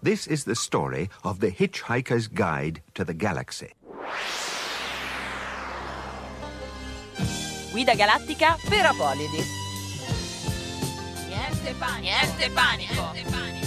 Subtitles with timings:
[0.00, 3.72] This is the story of the Hitchhiker's Guide to the Galaxy.
[7.74, 9.42] Guida galattica per Apolidi.
[11.28, 12.00] Niente panico.
[12.00, 13.12] Niente panico.
[13.12, 13.57] Niente panico.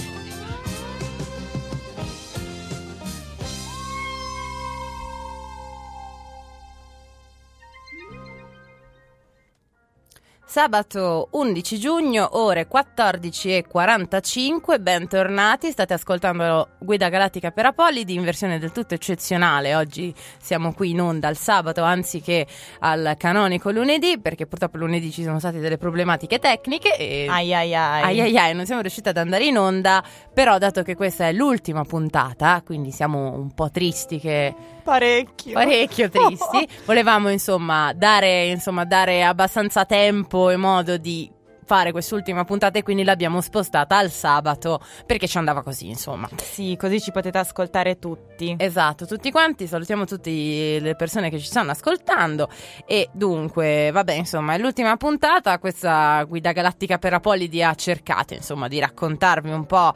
[10.52, 18.70] Sabato 11 giugno, ore 14.45, bentornati, state ascoltando Guida Galattica per Apolidi in versione del
[18.70, 22.46] tutto eccezionale, oggi siamo qui in onda al sabato anziché
[22.80, 27.28] al canonico lunedì, perché purtroppo lunedì ci sono state delle problematiche tecniche e...
[27.30, 28.02] Ai ai ai.
[28.02, 31.32] Ai ai ai, non siamo riusciti ad andare in onda, però dato che questa è
[31.32, 35.52] l'ultima puntata, quindi siamo un po' tristi che Parecchio.
[35.52, 36.68] parecchio tristi.
[36.84, 41.30] Volevamo insomma dare, insomma dare abbastanza tempo e modo di
[41.72, 46.28] fare quest'ultima puntata e quindi l'abbiamo spostata al sabato perché ci andava così insomma.
[46.36, 48.54] Sì, così ci potete ascoltare tutti.
[48.58, 52.50] Esatto, tutti quanti, salutiamo tutte le persone che ci stanno ascoltando
[52.84, 58.68] e dunque, vabbè, insomma, è l'ultima puntata, questa guida galattica per Apolidi ha cercato, insomma,
[58.68, 59.94] di raccontarvi un po'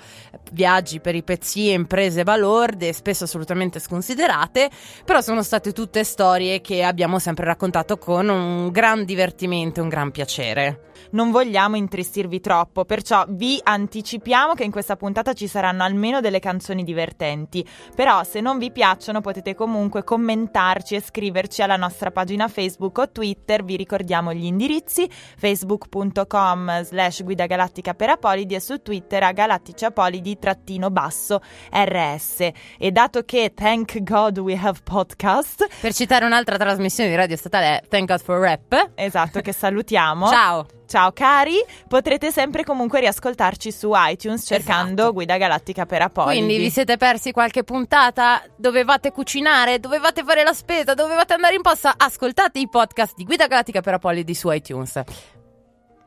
[0.53, 4.71] viaggi, peripezie, imprese balorde, spesso assolutamente sconsiderate,
[5.05, 10.11] però sono state tutte storie che abbiamo sempre raccontato con un gran divertimento, un gran
[10.11, 10.81] piacere.
[11.11, 16.41] Non vogliamo intristirvi troppo, perciò vi anticipiamo che in questa puntata ci saranno almeno delle
[16.41, 17.67] canzoni divertenti.
[17.95, 23.11] Però se non vi piacciono potete comunque commentarci e scriverci alla nostra pagina Facebook o
[23.11, 23.65] Twitter.
[23.65, 30.39] Vi ricordiamo gli indirizzi facebook.com slash guida galattica per Apolidi e su Twitter a galatticapolidi
[30.39, 31.41] trattino basso
[31.73, 32.49] rs.
[32.79, 37.83] E dato che thank God we have podcast, Per citare un'altra trasmissione di radio statale,
[37.89, 38.93] Thank God for Rap.
[38.95, 40.29] esatto che salutiamo.
[40.29, 40.67] Ciao!
[40.87, 41.57] Ciao cari,
[41.89, 45.13] potrete sempre comunque riascoltarci su iTunes cercando Esatto.
[45.13, 46.39] Guida Galattica per Apolidi.
[46.39, 48.43] Quindi vi siete persi qualche puntata?
[48.57, 49.81] Dovevate cucinare?
[49.81, 50.95] Dovevate fare la spesa?
[50.95, 51.95] Dovevate andare in posta?
[51.97, 55.03] Ascoltate i podcast di Guida Galattica per Apolidi su iTunes.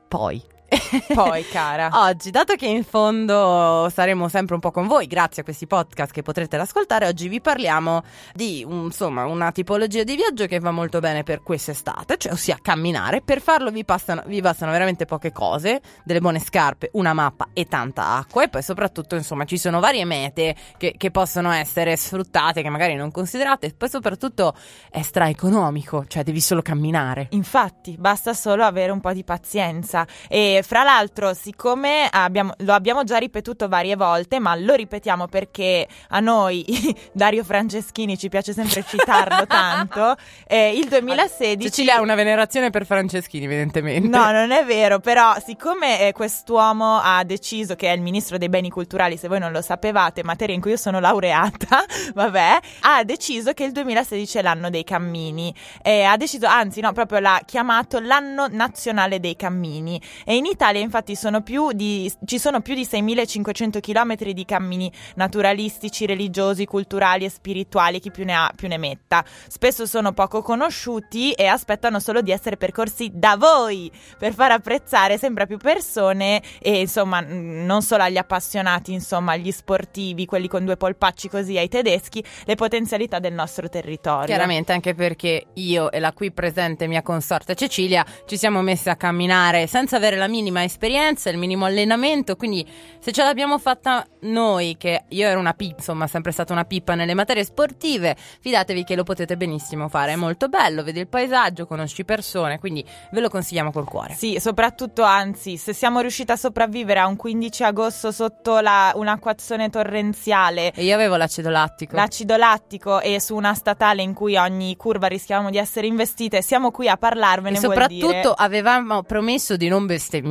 [0.08, 0.58] Poi.
[1.14, 1.90] Poi, cara.
[1.94, 6.12] Oggi, dato che in fondo saremo sempre un po' con voi, grazie a questi podcast
[6.12, 8.04] che potrete ascoltare, oggi vi parliamo
[8.34, 13.22] di insomma una tipologia di viaggio che va molto bene per quest'estate, cioè ossia camminare.
[13.22, 17.66] Per farlo vi, passano- vi bastano veramente poche cose, delle buone scarpe, una mappa e
[17.66, 18.44] tanta acqua.
[18.44, 22.96] E poi soprattutto, insomma, ci sono varie mete che, che possono essere sfruttate, che magari
[22.96, 23.68] non considerate.
[23.68, 24.56] E poi soprattutto
[24.90, 27.28] è straeconomico, cioè devi solo camminare.
[27.32, 30.06] Infatti, basta solo avere un po' di pazienza.
[30.28, 35.88] E fra l'altro, siccome abbiamo- lo abbiamo già ripetuto varie volte, ma lo ripetiamo perché
[36.10, 36.66] a noi,
[37.12, 40.16] Dario Franceschini, ci piace sempre citarlo tanto,
[40.48, 41.70] eh, il 2016...
[41.70, 44.08] Cecilia ha una venerazione per Franceschini, evidentemente.
[44.08, 48.50] No, non è vero, però siccome eh, quest'uomo ha deciso che è il ministro dei
[48.50, 51.84] beni culturali, se voi non lo sapevate, materia in cui io sono laureata,
[52.14, 55.54] vabbè, ha deciso che il 2016 è l'anno dei cammini.
[55.82, 60.02] E ha deciso, anzi no, proprio l'ha chiamato l'anno nazionale dei cammini.
[60.26, 61.44] E in Italia infatti sono
[61.74, 68.12] di, ci sono più di 6.500 chilometri di cammini naturalistici, religiosi, culturali e spirituali, chi
[68.12, 69.24] più ne ha più ne metta.
[69.48, 75.18] Spesso sono poco conosciuti e aspettano solo di essere percorsi da voi per far apprezzare
[75.18, 80.78] sempre più persone e insomma non solo agli appassionati, insomma agli sportivi, quelli con due
[80.78, 84.26] polpacci così ai tedeschi, le potenzialità del nostro territorio.
[84.26, 88.96] Chiaramente anche perché io e la qui presente mia consorte Cecilia ci siamo messi a
[88.96, 92.66] camminare senza avere la minima esperienza, il minimo allenamento, quindi
[93.00, 96.96] se ce l'abbiamo fatta noi, che io ero una pippa, insomma sempre stata una pippa
[96.96, 101.66] nelle materie sportive, fidatevi che lo potete benissimo fare, è molto bello, vedi il paesaggio,
[101.68, 104.14] conosci persone, quindi ve lo consigliamo col cuore.
[104.14, 109.70] Sì, soprattutto anzi, se siamo riusciti a sopravvivere a un 15 agosto sotto la- un'acquazzone
[109.70, 111.96] torrenziale E io avevo l'acido lattico.
[111.96, 116.72] L'acido lattico e su una statale in cui ogni curva rischiavamo di essere investite, siamo
[116.72, 117.58] qui a parlarvene.
[117.58, 120.29] e soprattutto avevamo promesso di non bestemmiare.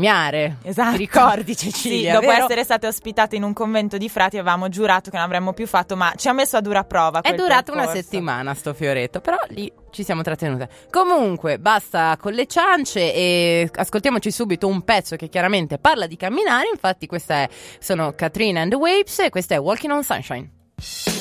[0.63, 0.93] Esatto.
[0.93, 2.15] Ti ricordi Sì, Cecilia?
[2.15, 2.45] dopo vero?
[2.45, 5.97] essere state ospitate in un convento di frati avevamo giurato che non avremmo più fatto,
[5.97, 7.21] ma ci ha messo a dura prova.
[7.21, 10.69] È quel durato una settimana sto fioretto, però lì ci siamo trattenute.
[10.91, 16.69] Comunque, basta con le ciance e ascoltiamoci subito un pezzo che chiaramente parla di camminare.
[16.73, 21.18] Infatti, questa è, sono Katrina and the Waves e questa è Walking on Sunshine.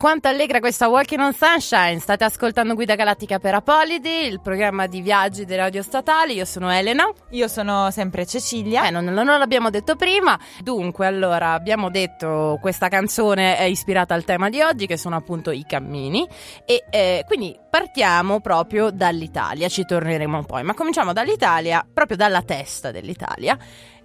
[0.00, 1.98] Quanto allegra questa Walking on Sunshine!
[1.98, 6.32] State ascoltando Guida Galattica per Apolidi, il programma di viaggi delle radio statali.
[6.32, 7.06] Io sono Elena.
[7.32, 8.86] Io sono sempre Cecilia.
[8.86, 10.40] Eh, non, non l'abbiamo detto prima.
[10.62, 15.50] Dunque, allora, abbiamo detto questa canzone è ispirata al tema di oggi, che sono appunto
[15.50, 16.26] i cammini.
[16.64, 22.90] E eh, quindi partiamo proprio dall'Italia, ci torneremo poi, ma cominciamo dall'Italia, proprio dalla testa
[22.90, 23.54] dell'Italia,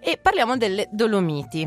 [0.02, 1.66] e parliamo delle Dolomiti,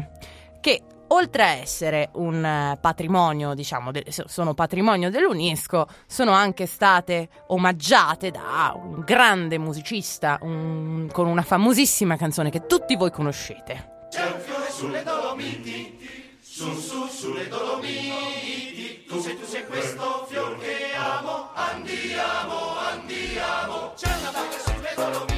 [0.61, 7.29] che oltre a essere un eh, patrimonio, diciamo, de- sono patrimonio dell'UNESCO, sono anche state
[7.49, 13.97] omaggiate da un grande musicista un- con una famosissima canzone che tutti voi conoscete.
[24.97, 25.38] Nella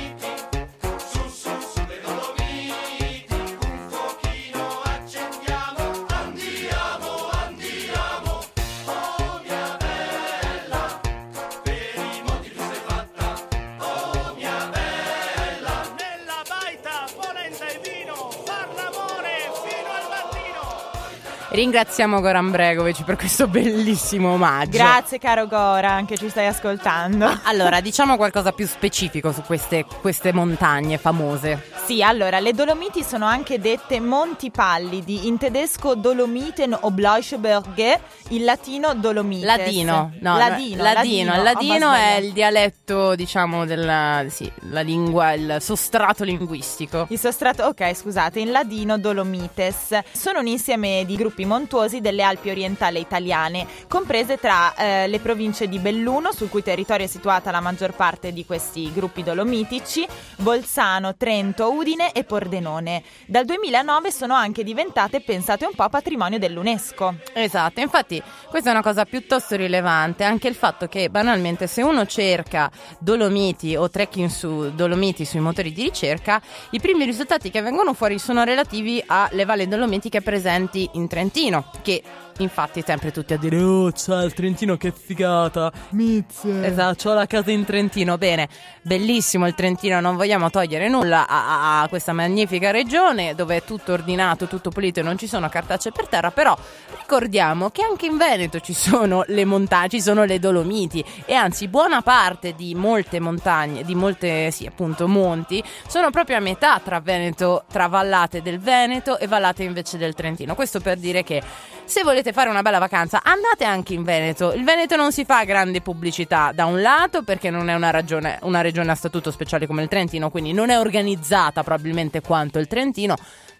[21.52, 24.78] Ringraziamo Goran Bregovic per questo bellissimo omaggio.
[24.78, 27.28] Grazie caro Goran che ci stai ascoltando.
[27.42, 31.60] Allora, diciamo qualcosa più specifico su queste, queste montagne famose.
[31.90, 38.44] Sì, allora, le Dolomiti sono anche dette Monti Pallidi, in tedesco Dolomiten o Bleichberge, in
[38.44, 39.44] latino Dolomites.
[39.44, 44.82] Ladino, no, ladino, ladino, il ladino oh, ma è il dialetto, diciamo, della sì, la
[44.82, 47.06] lingua, il sostrato linguistico.
[47.08, 49.98] Il sostrato, ok, scusate, in ladino Dolomites.
[50.12, 55.66] Sono un insieme di gruppi montuosi delle Alpi orientali italiane, comprese tra eh, le province
[55.66, 60.06] di Belluno, sul cui territorio è situata la maggior parte di questi gruppi dolomitici,
[60.36, 63.02] Bolzano, Trento, Udine e Pordenone.
[63.24, 67.14] Dal 2009 sono anche diventate, pensate un po', patrimonio dell'UNESCO.
[67.32, 72.04] Esatto, infatti questa è una cosa piuttosto rilevante, anche il fatto che banalmente se uno
[72.04, 77.94] cerca Dolomiti o trekking su Dolomiti sui motori di ricerca, i primi risultati che vengono
[77.94, 82.02] fuori sono relativi alle valli dolomitiche presenti in Trentino, che
[82.42, 85.72] infatti sempre tutti a dire "Oh, c'è il Trentino che figata".
[85.90, 86.66] Mizze.
[86.66, 88.18] Esatto, ho la casa in Trentino.
[88.18, 88.48] Bene,
[88.82, 93.64] bellissimo il Trentino, non vogliamo togliere nulla a, a- a questa magnifica regione dove è
[93.64, 96.56] tutto ordinato, tutto pulito e non ci sono cartacee per terra, però
[96.98, 101.68] ricordiamo che anche in Veneto ci sono le montagne, ci sono le Dolomiti e anzi
[101.68, 107.00] buona parte di molte montagne, di molte sì, appunto monti, sono proprio a metà tra
[107.00, 110.54] Veneto, tra vallate del Veneto e vallate invece del Trentino.
[110.54, 111.42] Questo per dire che
[111.84, 114.52] se volete fare una bella vacanza, andate anche in Veneto.
[114.52, 118.38] Il Veneto non si fa grande pubblicità da un lato perché non è una, ragione-
[118.42, 122.66] una regione a statuto speciale come il Trentino, quindi non è organizzata probabilmente quanto il
[122.66, 123.16] Trentino.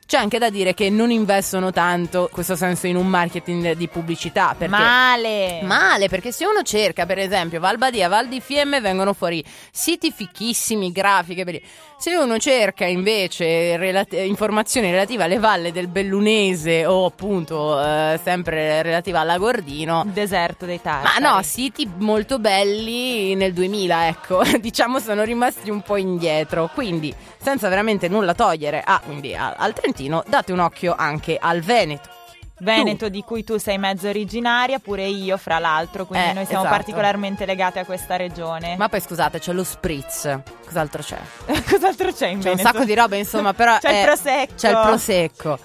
[0.07, 3.87] C'è anche da dire che non investono tanto, in questo senso, in un marketing di
[3.87, 4.57] pubblicità.
[4.59, 5.61] Perché Male!
[5.63, 10.11] Male, perché se uno cerca, per esempio, Val Badia, Val di Fiemme, vengono fuori siti
[10.11, 11.45] fichissimi, grafiche.
[11.45, 11.63] belli-
[12.01, 18.81] Se uno cerca invece relati- informazioni relative alle valle del Bellunese o appunto eh, sempre
[18.81, 20.05] relativa alla Gordino.
[20.11, 21.23] Deserto dei Ma Tartari.
[21.23, 27.69] no, siti molto belli nel 2000, ecco, diciamo sono rimasti un po' indietro, quindi senza
[27.69, 32.09] veramente nulla togliere a- quindi a- al Trentino, date un occhio anche al Veneto.
[32.61, 36.63] Veneto di cui tu sei mezzo originaria, pure io fra l'altro, quindi Eh, noi siamo
[36.63, 36.77] esatto.
[36.77, 38.77] particolarmente legate a questa regione.
[38.77, 41.19] Ma poi scusate, c'è lo spritz, cos'altro c'è?
[41.69, 42.63] cos'altro c'è in C'è un Veneto?
[42.63, 43.79] sacco di roba, insomma, però.
[43.81, 44.55] C'è il eh, prosecco.
[44.57, 45.59] C'è il prosecco.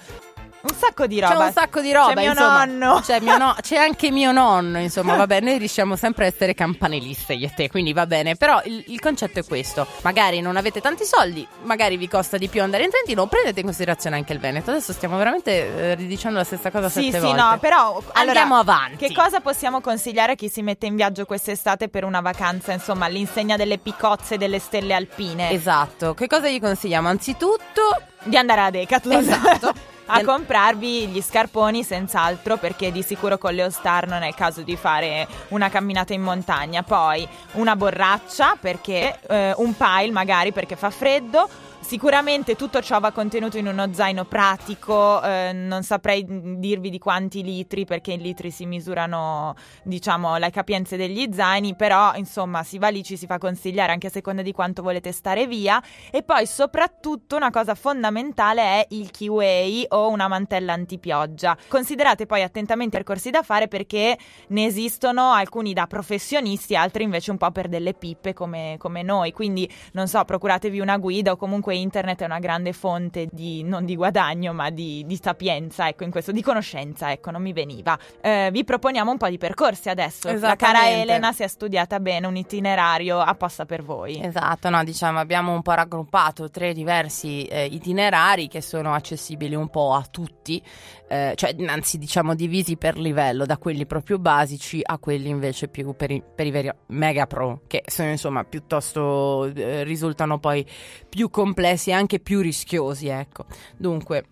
[0.68, 1.34] Un sacco di roba.
[1.34, 2.14] C'è un sacco di roba.
[2.14, 2.64] C'è mio insomma.
[2.64, 3.00] nonno.
[3.00, 7.34] C'è, mio no- c'è anche mio nonno, insomma, vabbè, noi riusciamo sempre a essere campaniliste
[7.34, 8.34] io e te, quindi va bene.
[8.34, 12.48] Però il, il concetto è questo: magari non avete tanti soldi, magari vi costa di
[12.48, 14.70] più andare in Trentino, prendete in considerazione anche il Veneto.
[14.70, 17.40] Adesso stiamo veramente eh, ridicendo la stessa cosa Sì, sette sì, volte.
[17.40, 19.06] no, però allora, Andiamo avanti.
[19.06, 23.06] Che cosa possiamo consigliare a chi si mette in viaggio quest'estate per una vacanza, insomma,
[23.06, 25.50] all'insegna delle picozze delle stelle alpine?
[25.50, 27.08] Esatto, che cosa gli consigliamo?
[27.08, 27.82] Anzitutto,
[28.24, 29.20] Di andare a Decathlon.
[29.20, 29.72] Esatto.
[30.08, 34.34] A comprarvi gli scarponi senz'altro perché di sicuro con le All Star non è il
[34.36, 36.84] caso di fare una camminata in montagna.
[36.84, 41.48] Poi una borraccia perché eh, un pile magari perché fa freddo.
[41.86, 46.26] Sicuramente tutto ciò va contenuto in uno zaino pratico, eh, non saprei
[46.58, 52.16] dirvi di quanti litri perché in litri si misurano diciamo le capienze degli zaini, però
[52.16, 55.46] insomma si va lì, ci si fa consigliare anche a seconda di quanto volete stare
[55.46, 61.56] via e poi soprattutto una cosa fondamentale è il keyway o una mantella antipioggia.
[61.68, 67.30] Considerate poi attentamente i percorsi da fare perché ne esistono alcuni da professionisti, altri invece
[67.30, 71.36] un po' per delle pippe come, come noi, quindi non so, procuratevi una guida o
[71.36, 76.04] comunque internet è una grande fonte di, non di guadagno, ma di, di sapienza, ecco,
[76.04, 77.98] in questo, di conoscenza, ecco, non mi veniva.
[78.20, 80.32] Eh, vi proponiamo un po' di percorsi adesso.
[80.38, 80.88] La cara.
[80.88, 84.20] Elena si è studiata bene un itinerario apposta per voi.
[84.22, 89.68] Esatto, no, diciamo abbiamo un po' raggruppato tre diversi eh, itinerari che sono accessibili un
[89.68, 90.62] po' a tutti,
[91.08, 95.94] eh, cioè anzi diciamo divisi per livello, da quelli proprio basici a quelli invece più
[95.94, 100.66] per i, per i veri mega pro, che sono insomma piuttosto eh, risultano poi
[101.08, 103.46] più complessi e anche più rischiosi, ecco.
[103.76, 104.24] Dunque,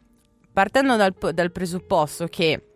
[0.52, 2.73] partendo dal, dal presupposto che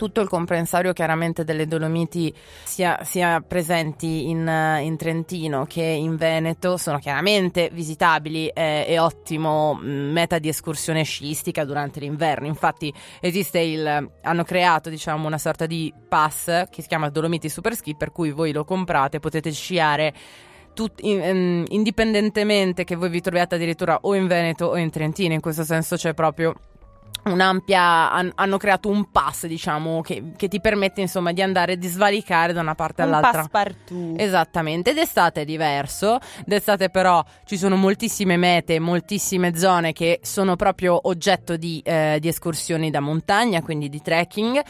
[0.00, 4.48] tutto il comprensorio chiaramente delle Dolomiti sia, sia presenti in,
[4.80, 11.02] in Trentino che in Veneto sono chiaramente visitabili eh, e ottimo mh, meta di escursione
[11.02, 12.46] sciistica durante l'inverno.
[12.46, 12.90] Infatti
[13.20, 17.94] esiste il hanno creato diciamo una sorta di pass che si chiama Dolomiti Super Ski
[17.94, 20.14] per cui voi lo comprate potete sciare
[20.72, 25.34] tut- ehm, indipendentemente che voi vi troviate addirittura o in Veneto o in Trentino.
[25.34, 26.54] In questo senso c'è proprio
[27.24, 31.86] un'ampia han- hanno creato un pass diciamo che, che ti permette insomma di andare di
[31.86, 33.32] svalicare da una parte Un all'altra.
[33.32, 34.18] passepartout.
[34.18, 40.98] Esattamente, d'estate è diverso, d'estate però ci sono moltissime mete, moltissime zone che sono proprio
[41.08, 44.62] oggetto di, eh, di escursioni da montagna, quindi di trekking,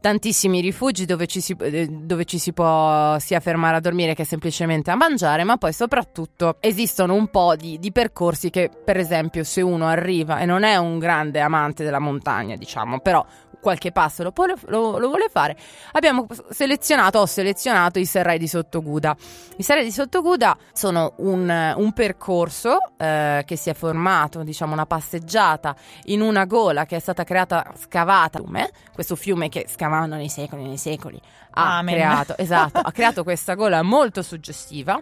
[0.00, 4.24] tantissimi rifugi dove ci, si, eh, dove ci si può sia fermare a dormire che
[4.24, 9.42] semplicemente a mangiare, ma poi soprattutto esistono un po' di, di percorsi che per esempio
[9.42, 13.24] se uno arriva e non è un grande amante della montagna, diciamo, però
[13.66, 15.56] qualche passo lo, può- lo- lo vuole fare,
[15.90, 19.16] abbiamo selezionato, ho selezionato i serrai di Sottoguda.
[19.56, 24.86] I serrai di Sottoguda sono un, un percorso eh, che si è formato, diciamo, una
[24.86, 28.40] passeggiata in una gola che è stata creata scavata,
[28.94, 31.20] questo fiume che scavando nei secoli e nei secoli
[31.58, 31.94] ha Amen.
[31.94, 35.00] creato, esatto, ha creato questa gola molto suggestiva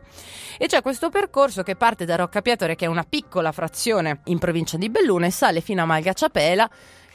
[0.57, 4.79] e c'è questo percorso che parte da Roccapiatore che è una piccola frazione in provincia
[4.79, 6.71] di Belluno e sale fino a Malgacciapela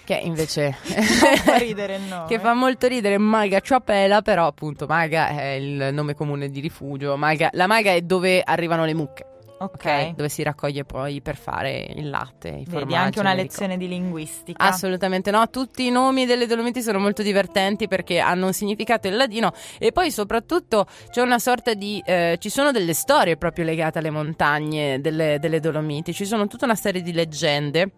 [0.09, 5.89] che invece fa ridere che fa molto ridere Malga Ciapela però appunto Malga è il
[5.93, 7.15] nome comune di rifugio.
[7.15, 9.25] Malga- la Malga è dove arrivano le mucche
[9.59, 9.85] Ok.
[9.85, 10.09] ok?
[10.15, 13.77] Dove si raccoglie poi per fare il latte i Vedi, formaggi anche una le lezione
[13.77, 14.63] di linguistica.
[14.63, 19.17] Assolutamente no, tutti i nomi delle Dolomiti sono molto divertenti perché hanno un significato in
[19.17, 19.51] ladino.
[19.77, 22.01] E poi soprattutto c'è una sorta di...
[22.05, 26.65] eh, ci sono delle storie proprio legate alle montagne delle, delle Dolomiti, ci sono tutta
[26.65, 27.91] una serie di leggende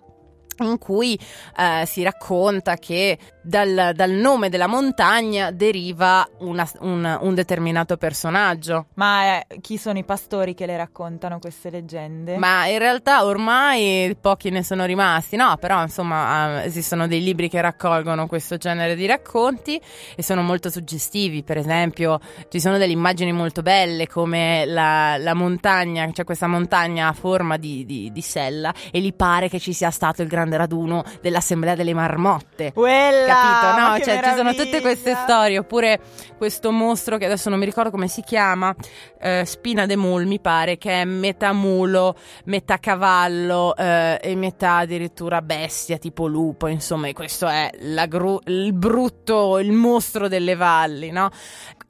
[0.60, 1.18] in cui
[1.58, 8.88] eh, si racconta che dal, dal nome della montagna deriva una- un, un determinato personaggio.
[8.96, 12.38] Ma eh, chi sono i pastori che le raccontano queste leggende?
[12.38, 17.50] Ma in realtà ormai pochi ne sono rimasti, no, però insomma eh, esistono dei libri
[17.50, 19.82] che raccolgono questo genere di racconti
[20.16, 25.34] e sono molto suggestivi, per esempio ci sono delle immagini molto belle come la, la
[25.34, 29.74] montagna, c'è questa montagna a forma di, di- di sella e gli pare che ci
[29.74, 32.72] sia stato il grande raduno dell'assemblea delle marmotte.
[32.74, 33.26] Quella!
[33.26, 33.82] Capito?
[33.82, 35.24] No, cioè ci sono tutte queste meraviglia!
[35.24, 35.58] storie.
[35.60, 36.00] Oppure
[36.38, 38.74] questo mostro che adesso non mi ricordo come si chiama,
[39.20, 44.78] eh, Spina de Mul, mi pare, che è metà mulo, metà cavallo eh, e metà
[44.78, 46.68] addirittura bestia, tipo lupo.
[46.68, 51.30] Insomma, e questo è la gru- il brutto, il mostro delle valli, no?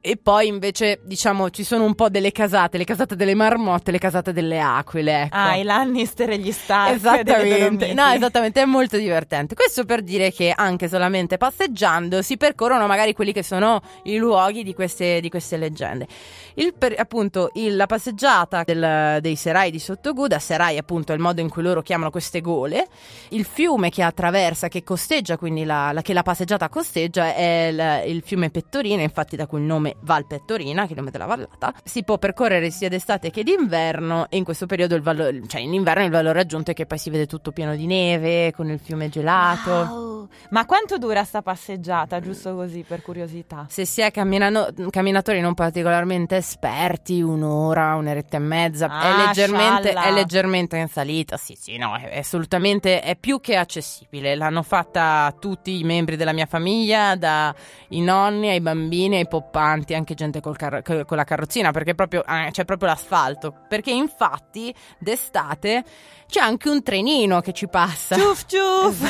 [0.03, 3.99] E poi invece, diciamo, ci sono un po' delle casate, le casate delle marmotte, le
[3.99, 5.35] casate delle aquile, ecco.
[5.35, 9.53] Ah, i Lannister e gli Stark Esattamente, no, esattamente, è molto divertente.
[9.53, 14.63] Questo per dire che anche solamente passeggiando si percorrono magari quelli che sono i luoghi
[14.63, 16.07] di queste, di queste leggende.
[16.55, 21.21] Il per- appunto, il- la passeggiata del- dei serai di Sottoguda, serai appunto è il
[21.21, 22.87] modo in cui loro chiamano queste gole,
[23.29, 28.15] il fiume che attraversa, che costeggia, quindi la, la- che la passeggiata costeggia è il,
[28.15, 31.25] il fiume Pettorina, infatti da cui il nome Val Pettorina, che è il nome della
[31.25, 31.73] vallata.
[31.83, 35.73] Si può percorrere sia d'estate che d'inverno e in questo periodo il valore, cioè in
[35.73, 38.79] inverno il valore aggiunto è che poi si vede tutto pieno di neve, con il
[38.79, 39.71] fiume gelato.
[39.71, 40.29] Wow.
[40.49, 43.65] Ma quanto dura sta passeggiata, giusto così per curiosità?
[43.69, 49.93] Se si è camminano- camminatori non particolarmente esperti, un'ora, un'oretta e mezza, Ah, è, leggermente,
[49.93, 51.37] è leggermente in salita.
[51.37, 54.35] Sì, sì, no, è, è assolutamente è più che accessibile.
[54.35, 57.53] L'hanno fatta tutti i membri della mia famiglia, dai
[58.01, 62.25] nonni ai bambini ai poppanti, anche gente col car- co- con la carrozzina, perché proprio,
[62.25, 63.53] eh, c'è proprio l'asfalto.
[63.67, 65.83] Perché infatti d'estate
[66.27, 68.15] c'è anche un trenino che ci passa.
[68.15, 69.01] Ciuf ciuf!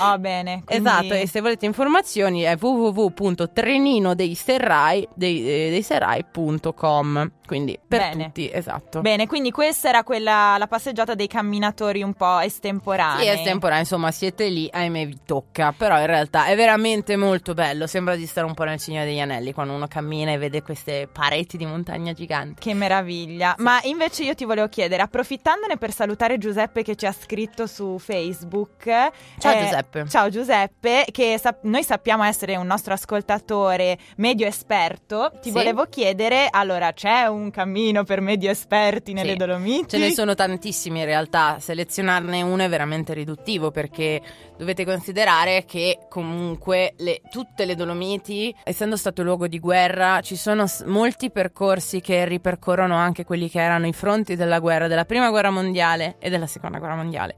[0.00, 0.62] oh, bene.
[0.64, 5.70] quindi- Esatto, e se volete informazioni è www.treninodeiserrai dei, eh.
[7.50, 8.24] Quindi per Bene.
[8.26, 9.00] tutti, esatto.
[9.00, 13.24] Bene, quindi questa era quella la passeggiata dei camminatori un po' estemporanei.
[13.24, 17.52] Sì, è temporaneo, insomma, siete lì, ahimè vi tocca, però in realtà è veramente molto
[17.52, 20.62] bello, sembra di stare un po' nel Signore degli Anelli quando uno cammina e vede
[20.62, 22.60] queste pareti di montagna giganti.
[22.60, 23.54] Che meraviglia.
[23.58, 27.98] Ma invece io ti volevo chiedere, approfittandone per salutare Giuseppe che ci ha scritto su
[27.98, 28.86] Facebook.
[28.86, 30.08] eh, Ciao, Giuseppe.
[30.08, 35.30] Ciao Giuseppe, che sap- noi sappiamo essere un nostro ascoltatore medio esperto.
[35.40, 35.50] Ti Sì.
[35.50, 39.36] volevo chiedere, allora c'è un cammino per medio esperti nelle Sì.
[39.36, 39.88] Dolomiti?
[39.88, 44.20] Ce ne sono tantissimi in realtà, selezionarne uno è veramente riduttivo perché
[44.56, 49.69] dovete considerare che comunque le- tutte le Dolomiti, essendo stato luogo di guerra,
[50.22, 55.04] ci sono molti percorsi che ripercorrono anche quelli che erano i fronti della guerra, della
[55.04, 57.36] prima guerra mondiale e della seconda guerra mondiale.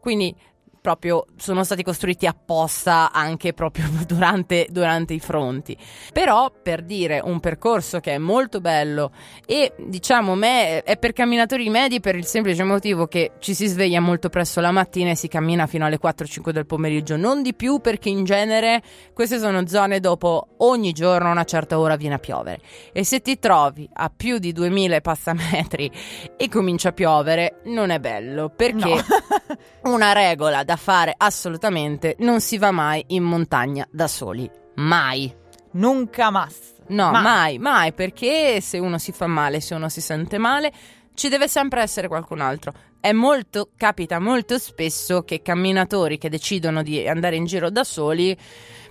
[0.00, 0.34] Quindi
[0.82, 5.76] proprio sono stati costruiti apposta anche proprio durante, durante i fronti.
[6.12, 9.12] Però per dire un percorso che è molto bello
[9.46, 14.00] e diciamo me è per camminatori medi per il semplice motivo che ci si sveglia
[14.00, 17.80] molto presto la mattina e si cammina fino alle 4-5 del pomeriggio, non di più
[17.80, 18.82] perché in genere
[19.14, 22.60] queste sono zone dopo ogni giorno a una certa ora viene a piovere.
[22.92, 25.90] E se ti trovi a più di 2000 passametri
[26.36, 29.04] e comincia a piovere non è bello perché
[29.84, 35.34] una regola da fare assolutamente non si va mai in montagna da soli, mai.
[35.72, 36.74] Nunca más.
[36.88, 40.72] No, Ma- mai, mai, perché se uno si fa male, se uno si sente male,
[41.14, 42.72] ci deve sempre essere qualcun altro.
[43.00, 48.36] È molto, capita molto spesso che camminatori che decidono di andare in giro da soli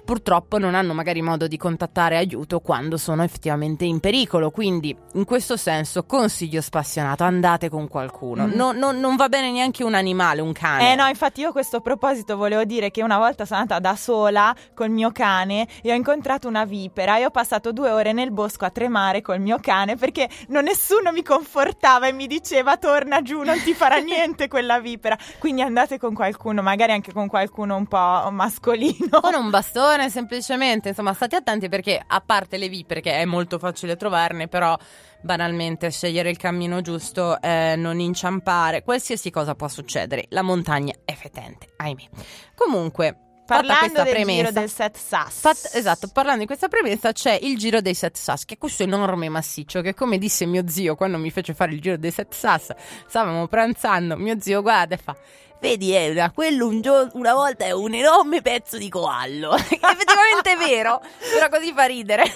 [0.04, 4.52] purtroppo non hanno magari modo di contattare aiuto quando sono effettivamente in pericolo.
[4.52, 8.48] Quindi, in questo senso, consiglio spassionato: andate con qualcuno.
[8.48, 8.52] Mm.
[8.54, 10.92] No- no- non va bene neanche un animale, un cane.
[10.92, 13.96] Eh no, infatti io a questo proposito volevo dire che una volta sono andata da
[13.96, 18.32] sola col mio cane e ho incontrato una vipera e ho passato due ore nel
[18.32, 23.22] bosco a tremare col mio cane perché non nessuno mi confortava e mi diceva torna
[23.22, 25.18] giù, non ti farà niente quella vipera.
[25.40, 29.20] Quindi andate con qualcuno, magari anche con qualcuno un po' mascolino.
[29.22, 33.60] Con un bastone semplicemente, insomma state attenti perché a parte le vipere che è molto
[33.60, 34.78] facile trovarne, però
[35.22, 41.14] banalmente scegliere il cammino giusto, eh, non inciampare, qualsiasi cosa può succedere, la montagna è
[41.14, 42.10] fetente, ahimè.
[42.56, 45.40] Comunque, Parlando del premessa, giro del set sass.
[45.42, 48.84] Fat- esatto, parlando di questa premessa c'è il giro dei set sass, che è questo
[48.84, 52.34] enorme massiccio che come disse mio zio quando mi fece fare il giro dei set
[52.34, 52.70] sass,
[53.08, 55.16] stavamo pranzando, mio zio guarda e fa...
[55.62, 59.54] Vedi Elena, quello un gio- una volta è un enorme pezzo di coallo.
[59.56, 61.00] effettivamente è vero,
[61.32, 62.24] però così fa ridere.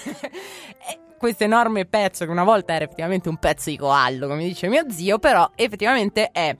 [0.88, 4.68] E questo enorme pezzo, che una volta era effettivamente un pezzo di coallo, come dice
[4.68, 6.56] mio zio, però effettivamente è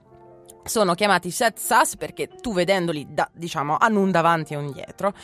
[0.64, 5.14] sono chiamati set sass perché tu vedendoli, da- diciamo, hanno un davanti e un dietro.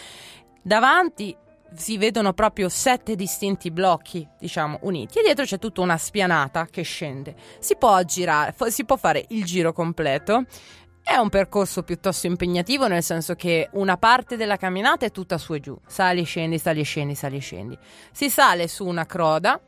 [0.63, 1.37] Davanti
[1.75, 6.83] si vedono proprio sette distinti blocchi, diciamo, uniti e dietro c'è tutta una spianata che
[6.83, 7.35] scende.
[7.59, 10.45] Si può girare, fa- si può fare il giro completo.
[11.05, 15.53] È un percorso piuttosto impegnativo nel senso che una parte della camminata è tutta su
[15.55, 17.77] e giù, sali, scendi, sali, scendi, sali, scendi.
[18.13, 19.61] Si sale su una croda,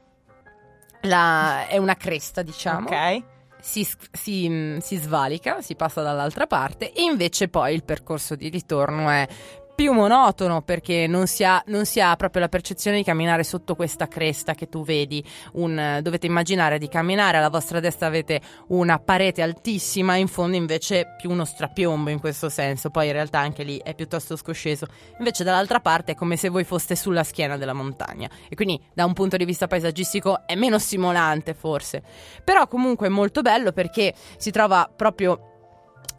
[1.03, 3.23] la- è una cresta, diciamo Ok.
[3.61, 8.49] si, si- mh, si svalica, si passa dall'altra parte e invece poi il percorso di
[8.49, 9.27] ritorno è
[9.75, 13.75] più monotono perché non si, ha, non si ha proprio la percezione di camminare sotto
[13.75, 15.25] questa cresta che tu vedi.
[15.55, 21.15] Un- dovete immaginare di camminare, alla vostra destra avete una parete altissima, in fondo invece
[21.17, 24.87] più uno strapiombo in questo senso, poi in realtà anche lì è piuttosto scosceso.
[25.19, 29.05] Invece dall'altra parte è come se voi foste sulla schiena della montagna e quindi da
[29.05, 32.03] un punto di vista paesaggistico è meno stimolante forse.
[32.45, 35.54] Però comunque è molto bello perché si trova proprio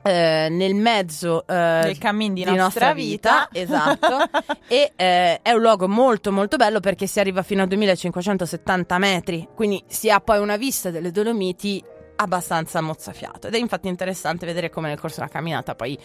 [0.05, 3.49] eh, nel mezzo eh, Del cammin di nostra vita.
[3.51, 4.17] esatto.
[4.67, 9.47] e eh, è un luogo molto molto bello perché si arriva fino a 2570 metri,
[9.55, 11.83] quindi si ha poi una vista delle Dolomiti
[12.17, 15.99] abbastanza mozzafiato ed è infatti interessante vedere come nel corso della camminata poi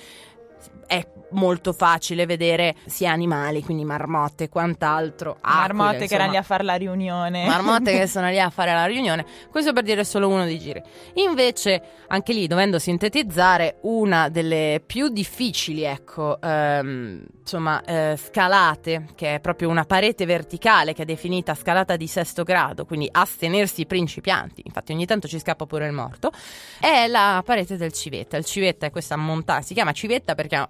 [0.87, 5.38] è molto facile vedere sia animali, quindi marmotte e quant'altro.
[5.40, 6.38] aquile, Marmotte che erano lì insomma.
[6.38, 7.47] a fare la riunione.
[7.47, 9.25] Marmotte che sono lì a fare la riunione.
[9.51, 10.83] Questo per dire solo uno dei giri.
[11.14, 19.37] Invece, anche lì, dovendo sintetizzare, una delle più difficili, ecco, ehm, insomma, eh, scalate, che
[19.37, 23.87] è proprio una parete verticale che è definita scalata di sesto grado, quindi astenersi i
[23.87, 26.31] principianti, infatti ogni tanto ci scappa pure il morto,
[26.79, 28.37] è la parete del Civetta.
[28.37, 30.69] Il Civetta è questa montagna, si chiama Civetta perché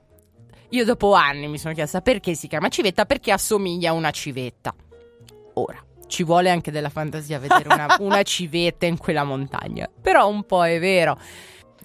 [0.71, 4.75] io dopo anni mi sono chiesta perché si chiama civetta, perché assomiglia a una civetta.
[5.55, 10.45] Ora, ci vuole anche della fantasia vedere una, una civetta in quella montagna, però un
[10.45, 11.19] po' è vero.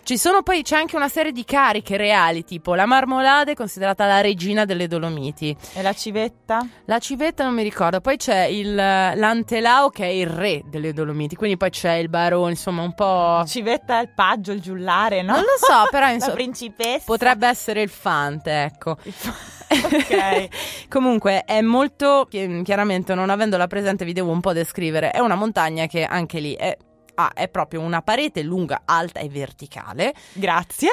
[0.06, 4.06] Ci sono poi, c'è anche una serie di cariche reali, tipo la marmolada è considerata
[4.06, 5.58] la regina delle Dolomiti.
[5.74, 6.64] E la civetta?
[6.86, 11.36] La civetta non mi ricordo, poi c'è il, l'antelao che è il re delle Dolomiti,
[11.36, 13.44] quindi poi c'è il barone, insomma un po'...
[13.48, 15.32] Civetta è il paggio, il giullare, no?
[15.32, 17.04] Non lo so, però la insomma, principessa.
[17.04, 18.92] potrebbe essere il fante, ecco.
[18.92, 20.48] ok.
[20.88, 25.34] Comunque è molto, chi- chiaramente non avendola presente vi devo un po' descrivere, è una
[25.34, 26.78] montagna che anche lì è,
[27.16, 30.14] ah, è proprio una parete lunga, alta e verticale.
[30.34, 30.92] Grazie.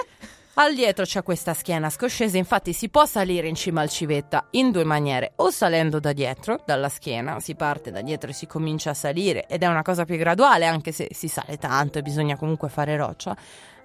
[0.54, 4.70] Al dietro c'è questa schiena scoscesa, infatti si può salire in cima al civetta in
[4.70, 8.90] due maniere, o salendo da dietro, dalla schiena, si parte da dietro e si comincia
[8.90, 12.36] a salire ed è una cosa più graduale anche se si sale tanto e bisogna
[12.36, 13.34] comunque fare roccia.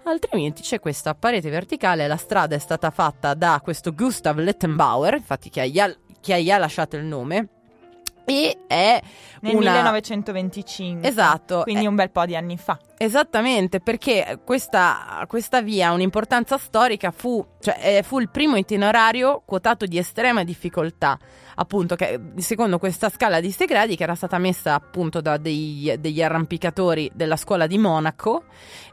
[0.04, 5.50] Altrimenti c'è questa parete verticale, la strada è stata fatta da questo Gustav Lettenbauer, infatti
[5.50, 7.47] che gli ha, che gli ha lasciato il nome,
[8.29, 9.01] e è
[9.41, 9.71] Nel una...
[9.71, 11.07] 1925.
[11.07, 12.77] Esatto, Quindi è- un bel po' di anni fa.
[12.99, 19.43] Esattamente, perché questa, questa via ha un'importanza storica, fu, cioè, eh, fu il primo itinerario
[19.45, 21.17] quotato di estrema difficoltà,
[21.55, 25.95] appunto, che, secondo questa scala di 6 gradi che era stata messa appunto da dei-
[25.99, 28.45] degli arrampicatori della scuola di Monaco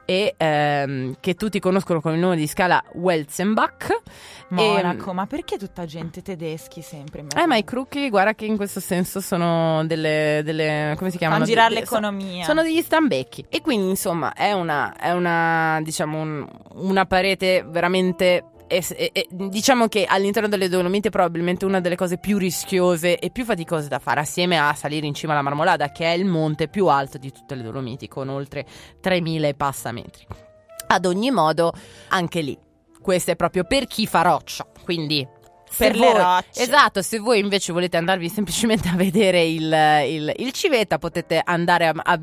[0.05, 4.01] e ehm, che tutti conoscono con il nome di scala Welzenbach.
[4.49, 7.21] Monaco, ma perché tutta gente tedeschi sempre?
[7.21, 7.29] in?
[7.35, 11.45] Eh, ma i crocchi, guarda che in questo senso sono delle, delle come si chiamano?
[11.45, 12.45] Fanno girare l'economia.
[12.45, 13.47] Sono degli stambecchi.
[13.49, 18.45] E quindi, insomma, è una, è una diciamo, un- una parete veramente.
[18.67, 23.31] e- e- diciamo che all'interno delle Dolomiti è probabilmente una delle cose più rischiose e
[23.31, 26.67] più faticose da fare, assieme a salire in cima alla Marmolada, che è il monte
[26.69, 28.65] più alto di tutte le Dolomiti, con oltre
[29.01, 30.27] 3000 e passa metri.
[30.89, 31.73] Ad ogni modo,
[32.09, 32.59] anche lì,
[33.01, 34.67] questo è proprio per chi fa roccia.
[34.83, 35.27] Quindi.
[35.75, 36.63] Se Per le voi- rocce.
[36.63, 39.65] Esatto, se voi invece volete andarvi semplicemente a vedere il,
[40.09, 42.17] il- il civetta, potete andare a, a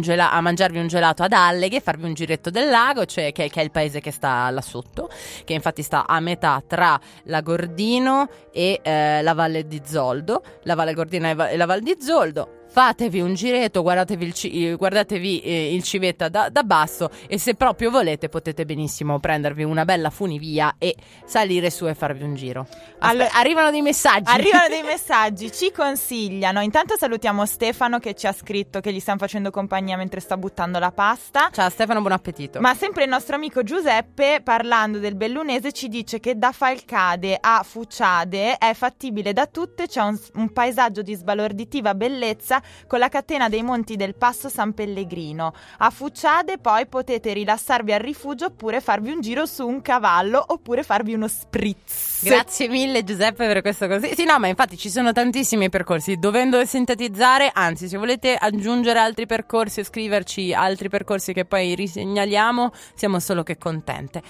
[0.00, 3.60] gela- a mangiarvi un gelato ad Alleghe, farvi un giretto del lago, cioè che, che
[3.60, 5.08] è il paese che sta là sotto,
[5.44, 10.74] che infatti sta a metà tra la Gordino e eh, la Valle di Zoldo, la
[10.74, 12.60] Valle Gordina e, Va- e la Valle di Zoldo.
[12.72, 17.38] Fatevi un giretto, guardatevi il, ci- eh, guardatevi, eh, il civetta da, da basso e
[17.38, 22.34] se proprio volete potete benissimo prendervi una bella funivia e salire su e farvi un
[22.34, 22.66] giro.
[23.00, 24.30] Allora- arrivano dei messaggi.
[24.30, 26.62] Arrivano dei messaggi, ci consigliano.
[26.62, 30.78] Intanto salutiamo Stefano che ci ha scritto che gli stiamo facendo compagnia mentre sta buttando
[30.78, 31.50] la pasta.
[31.52, 32.58] Ciao Stefano, buon appetito.
[32.58, 37.62] Ma sempre il nostro amico Giuseppe, parlando del Bellunese, ci dice che da Falcade a
[37.64, 43.48] Fuciade è fattibile da tutte, c'è un, un paesaggio di sbalorditiva bellezza con la catena
[43.48, 45.54] dei monti del Passo San Pellegrino.
[45.78, 50.82] A Fuciade poi potete rilassarvi al rifugio oppure farvi un giro su un cavallo oppure
[50.82, 52.11] farvi uno spritz.
[52.22, 54.14] Grazie mille Giuseppe per questo così.
[54.14, 56.16] Sì, no, ma infatti ci sono tantissimi percorsi.
[56.16, 62.70] Dovendo sintetizzare, anzi, se volete aggiungere altri percorsi o scriverci altri percorsi che poi risegnaliamo,
[62.94, 64.22] siamo solo che contente.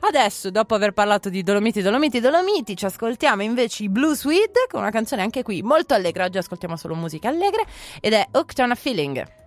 [0.00, 4.80] Adesso, dopo aver parlato di Dolomiti, Dolomiti, Dolomiti, ci ascoltiamo invece i Blue Swede con
[4.80, 6.26] una canzone anche qui molto allegra.
[6.26, 7.64] Oggi ascoltiamo solo musica allegre
[8.00, 9.38] ed è Hooked on a Feeling.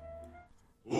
[0.86, 1.00] I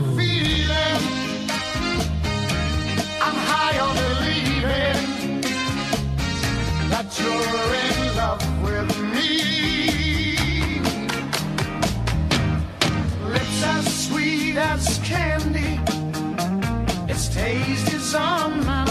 [15.11, 15.79] candy.
[17.11, 18.90] Its taste is on my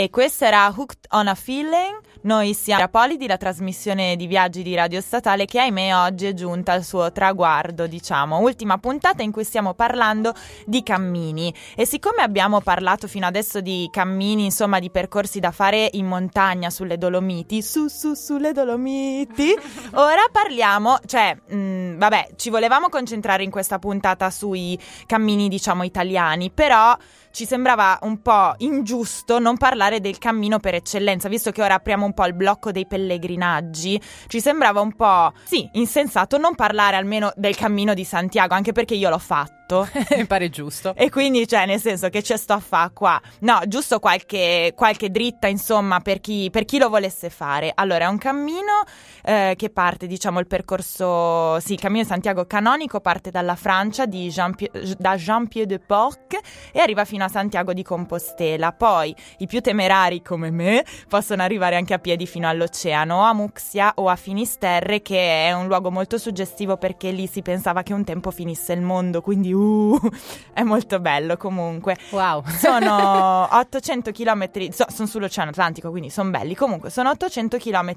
[0.00, 2.00] E questo era Hooked on a Feeling.
[2.22, 6.32] Noi siamo a Polidi, la trasmissione di viaggi di Radio Statale che ahimè oggi è
[6.32, 8.38] giunta al suo traguardo, diciamo.
[8.38, 10.32] Ultima puntata in cui stiamo parlando
[10.64, 11.52] di cammini.
[11.76, 16.70] E siccome abbiamo parlato fino adesso di cammini, insomma, di percorsi da fare in montagna
[16.70, 19.54] sulle Dolomiti, su su sulle Dolomiti,
[19.96, 26.50] ora parliamo, cioè, mh, vabbè, ci volevamo concentrare in questa puntata sui cammini, diciamo, italiani,
[26.50, 26.96] però
[27.30, 32.04] ci sembrava un po' ingiusto non parlare del cammino per eccellenza, visto che ora apriamo
[32.04, 37.32] un po' il blocco dei pellegrinaggi, ci sembrava un po', sì, insensato non parlare almeno
[37.36, 39.59] del cammino di Santiago, anche perché io l'ho fatto.
[40.16, 40.94] Mi pare giusto.
[40.96, 43.20] E quindi, cioè, nel senso che c'è sto a fa qua.
[43.40, 47.72] No, giusto qualche, qualche dritta, insomma, per chi, per chi lo volesse fare.
[47.74, 48.82] Allora, è un cammino
[49.22, 54.06] eh, che parte, diciamo, il percorso, sì, il cammino di Santiago canonico parte dalla Francia,
[54.06, 54.54] di Jean
[54.98, 56.38] da Jean-Pied-de-Port
[56.72, 58.72] e arriva fino a Santiago di Compostela.
[58.72, 63.32] Poi, i più temerari come me possono arrivare anche a piedi fino all'oceano, o a
[63.32, 67.92] Muxia o a Finisterre, che è un luogo molto suggestivo perché lì si pensava che
[67.92, 69.59] un tempo finisse il mondo, quindi uh,
[70.52, 71.96] è molto bello comunque.
[72.10, 72.42] Wow.
[72.46, 76.54] Sono 800 km, sono sull'Oceano Atlantico, quindi sono belli.
[76.54, 77.94] Comunque, sono 800 km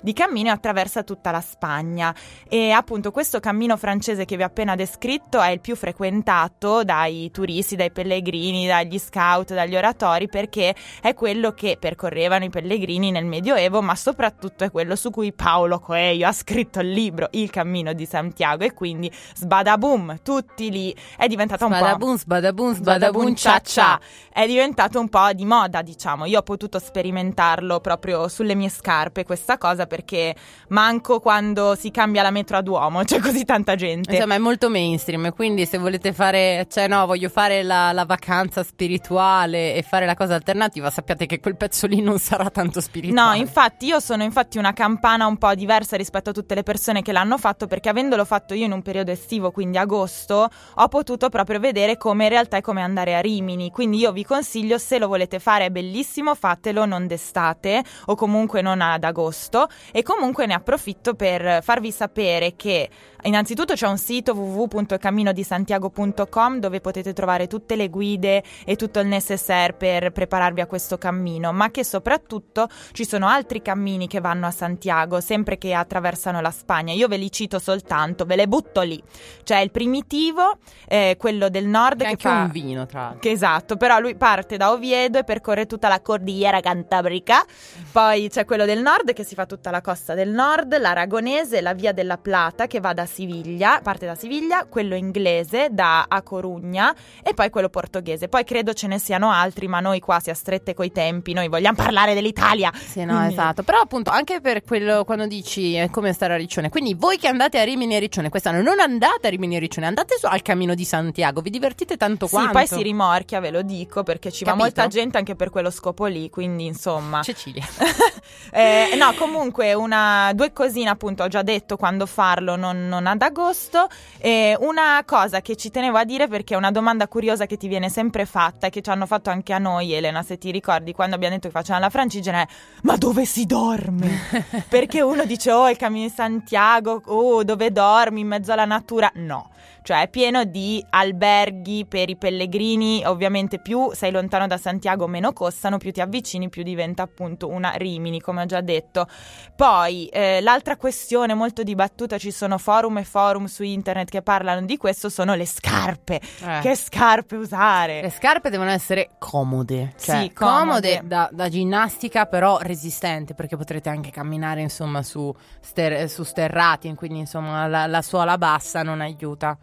[0.00, 2.14] di cammino e attraversa tutta la Spagna.
[2.48, 7.30] E appunto, questo cammino francese che vi ho appena descritto è il più frequentato dai
[7.30, 13.24] turisti, dai pellegrini, dagli scout, dagli oratori, perché è quello che percorrevano i pellegrini nel
[13.24, 17.92] Medioevo, ma soprattutto è quello su cui Paolo Coelho ha scritto il libro Il cammino
[17.92, 18.64] di Santiago.
[18.64, 20.94] E quindi, sbadaboom, tutti lì.
[21.16, 21.76] È diventata un po'.
[21.76, 24.00] Sbadabun, sbadabun, sbadabun, cia cia.
[24.32, 26.24] È diventato un po' di moda, diciamo.
[26.24, 30.34] Io ho potuto sperimentarlo proprio sulle mie scarpe questa cosa perché
[30.68, 34.12] manco quando si cambia la metro a Duomo, c'è così tanta gente.
[34.12, 38.62] Insomma, è molto mainstream, quindi se volete fare, cioè no, voglio fare la, la vacanza
[38.62, 43.28] spirituale e fare la cosa alternativa, sappiate che quel pezzo lì non sarà tanto spirituale.
[43.28, 47.02] No, infatti io sono infatti una campana un po' diversa rispetto a tutte le persone
[47.02, 51.28] che l'hanno fatto perché avendolo fatto io in un periodo estivo, quindi agosto, ho potuto
[51.28, 53.72] proprio vedere come in realtà è come andare a Rimini.
[53.72, 58.62] Quindi io vi consiglio se lo volete fare è bellissimo, fatelo non d'estate o comunque
[58.62, 62.88] non ad agosto e comunque ne approfitto per farvi sapere che
[63.24, 69.72] Innanzitutto c'è un sito www.camminodisantiago.com dove potete trovare tutte le guide e tutto il necessaire
[69.72, 74.50] per prepararvi a questo cammino, ma che soprattutto ci sono altri cammini che vanno a
[74.50, 76.92] Santiago, sempre che attraversano la Spagna.
[76.92, 79.02] Io ve li cito soltanto, ve le butto lì.
[79.42, 83.18] C'è il primitivo, eh, quello del nord Che che, fa un vino, tra l'altro.
[83.20, 87.44] che esatto, però lui parte da Oviedo e percorre tutta la cordigliera cantabrica.
[87.92, 91.74] Poi c'è quello del nord che si fa tutta la costa del nord, l'aragonese, la
[91.74, 96.94] via della Plata che va da Siviglia, parte da Siviglia, quello inglese da A Corugna
[97.22, 98.28] e poi quello portoghese.
[98.28, 101.76] Poi credo ce ne siano altri, ma noi qua si strette coi tempi, noi vogliamo
[101.76, 102.70] parlare dell'Italia.
[102.74, 103.62] Sì, no, Quindi- esatto.
[103.62, 106.68] Però appunto anche per quello quando dici è come stare a Riccione.
[106.68, 109.86] Quindi voi che andate a Rimini e Riccione quest'anno non andate a Rimini e Riccione,
[109.86, 112.52] andate su al Cammino di Santiago, vi divertite tanto Sì, quanto.
[112.52, 114.64] poi si rimorchia, ve lo dico, perché ci va Capito?
[114.66, 117.22] molta gente anche per quello scopo lì, quindi insomma.
[117.22, 117.64] Cecilia.
[118.50, 123.20] Eh, no, comunque una, due cosine appunto ho già detto quando farlo, non, non ad
[123.20, 123.88] agosto.
[124.18, 127.68] Eh, una cosa che ci tenevo a dire perché è una domanda curiosa che ti
[127.68, 130.92] viene sempre fatta e che ci hanno fatto anche a noi, Elena, se ti ricordi,
[130.92, 132.46] quando abbiamo detto che facevamo la francigena è
[132.82, 134.08] ma dove si dorme?
[134.68, 139.10] perché uno dice oh il cammino di Santiago, oh dove dormi in mezzo alla natura?
[139.16, 139.50] No.
[139.84, 145.34] Cioè è pieno di alberghi per i pellegrini, ovviamente più sei lontano da Santiago meno
[145.34, 149.06] costano, più ti avvicini, più diventa appunto una Rimini, come ho già detto.
[149.54, 154.64] Poi eh, l'altra questione molto dibattuta, ci sono forum e forum su internet che parlano
[154.64, 156.18] di questo, sono le scarpe.
[156.40, 156.60] Eh.
[156.62, 158.00] Che scarpe usare?
[158.00, 161.02] Le scarpe devono essere comode, cioè Sì, comode.
[161.04, 167.18] da, da ginnastica però resistente perché potrete anche camminare insomma su, ster- su sterrati, quindi
[167.18, 169.58] insomma la, la suola bassa non aiuta.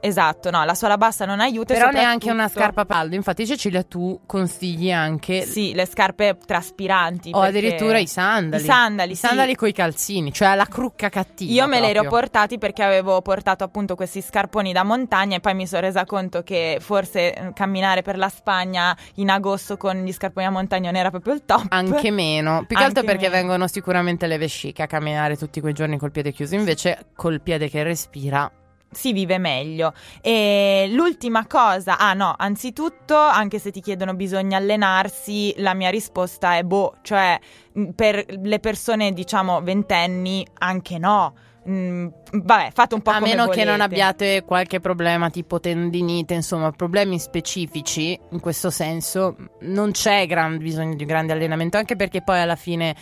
[0.00, 1.74] Esatto, no, la suola bassa non aiuta.
[1.74, 3.14] Però neanche soprattutto- una scarpa paldo.
[3.14, 5.42] Infatti, Cecilia, tu consigli anche.
[5.42, 7.30] Sì, le scarpe traspiranti.
[7.32, 8.62] O perché- addirittura i sandali.
[8.62, 9.26] I sandali, I sì.
[9.26, 11.50] sandali coi calzini, cioè la crucca cattiva.
[11.52, 12.20] Io me li ero proprio.
[12.20, 16.42] portati perché avevo portato appunto questi scarponi da montagna e poi mi sono resa conto
[16.42, 21.00] che forse eh, camminare per la Spagna in agosto con gli scarponi da montagna non
[21.00, 21.66] era proprio il top.
[21.70, 23.36] Anche meno, più che altro perché meno.
[23.36, 27.68] vengono sicuramente le vesciche a camminare tutti quei giorni col piede chiuso, invece col piede
[27.68, 28.50] che respira.
[28.90, 29.92] Si vive meglio.
[30.20, 36.56] E l'ultima cosa, ah no, anzitutto, anche se ti chiedono bisogna allenarsi, la mia risposta
[36.56, 37.38] è boh, cioè
[37.72, 41.34] mh, per le persone diciamo ventenni anche no.
[41.68, 43.82] Mm, vabbè, fate un po' a come meno che non volete.
[43.82, 50.94] abbiate qualche problema tipo tendinite, insomma, problemi specifici, in questo senso non c'è gran bisogno
[50.94, 52.94] di grande allenamento, anche perché poi alla fine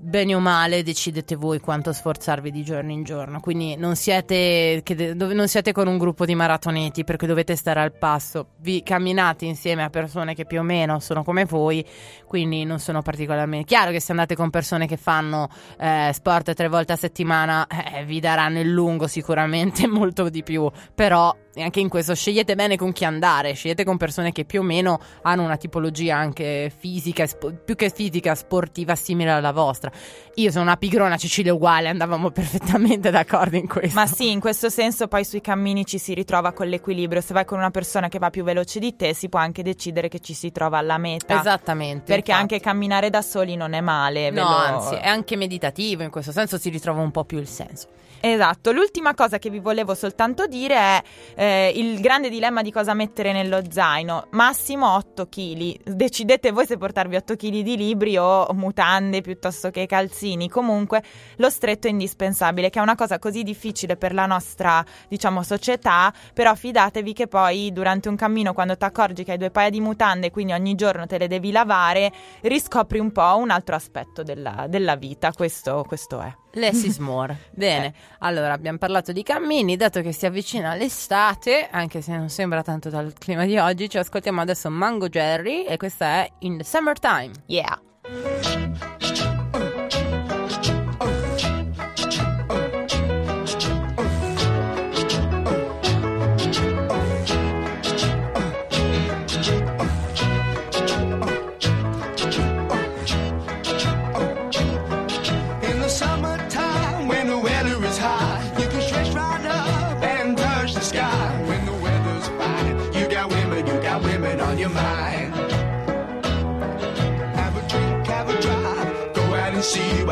[0.00, 5.14] bene o male decidete voi quanto sforzarvi di giorno in giorno, quindi non siete, de-
[5.14, 9.82] non siete con un gruppo di maratoneti perché dovete stare al passo, vi camminate insieme
[9.82, 11.84] a persone che più o meno sono come voi,
[12.26, 16.68] quindi non sono particolarmente chiaro che se andate con persone che fanno eh, sport tre
[16.68, 21.88] volte a settimana eh, vi daranno il lungo sicuramente molto di più, però anche in
[21.88, 25.56] questo scegliete bene con chi andare, scegliete con persone che più o meno hanno una
[25.56, 29.90] tipologia anche fisica, e spo- più che fisica, sportiva simile alla vostra.
[30.34, 33.98] Io sono una pigrona, Cecilia uguale, andavamo perfettamente d'accordo in questo.
[33.98, 37.20] Ma sì, in questo senso poi sui cammini ci si ritrova con l'equilibrio.
[37.20, 40.08] Se vai con una persona che va più veloce di te, si può anche decidere
[40.08, 41.38] che ci si trova alla meta.
[41.38, 42.04] Esattamente.
[42.04, 42.54] Perché infatti.
[42.54, 44.30] anche camminare da soli non è male.
[44.30, 47.48] No, lo- anzi, è anche meditativo, in questo senso si ritrova un po' più il
[47.48, 47.88] senso.
[48.20, 51.02] Esatto, l'ultima cosa che vi volevo soltanto dire è
[51.36, 54.26] eh, il grande dilemma di cosa mettere nello zaino.
[54.30, 55.94] Massimo 8 kg.
[55.94, 60.48] Decidete voi se portarvi 8 kg di libri o mutande piuttosto che calzini.
[60.48, 61.00] Comunque
[61.36, 66.12] lo stretto è indispensabile, che è una cosa così difficile per la nostra, diciamo, società,
[66.34, 69.80] però fidatevi che poi durante un cammino quando ti accorgi che hai due paia di
[69.80, 74.66] mutande, quindi ogni giorno te le devi lavare, riscopri un po' un altro aspetto della,
[74.68, 75.30] della vita.
[75.32, 76.47] Questo, questo è.
[76.52, 77.36] Less is more.
[77.50, 82.62] Bene, allora abbiamo parlato di cammini, dato che si avvicina l'estate, anche se non sembra
[82.62, 86.64] tanto dal clima di oggi, ci ascoltiamo adesso Mango Jerry e questa è In the
[86.64, 87.32] Summertime.
[87.46, 88.97] Yeah.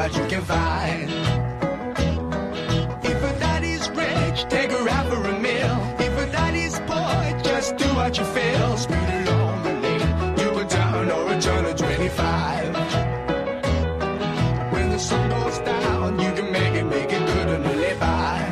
[0.06, 1.10] What you can find.
[3.10, 5.78] If a daddy's rich, take her out for a meal.
[5.98, 8.76] If a daddy's poor, just do what you feel.
[8.76, 12.74] Speed along the lane, you a turn or a turn of 25.
[14.72, 18.42] When the sun goes down, you can make it, make it good and live by.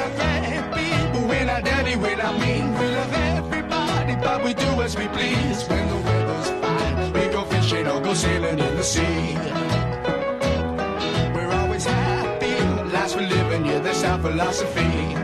[0.00, 2.66] Not bad people, we're not dirty, we're not mean.
[2.78, 5.53] We love everybody, but we do as we please.
[11.34, 12.54] We're always happy,
[12.92, 15.23] lives we're living, yeah, that's our philosophy.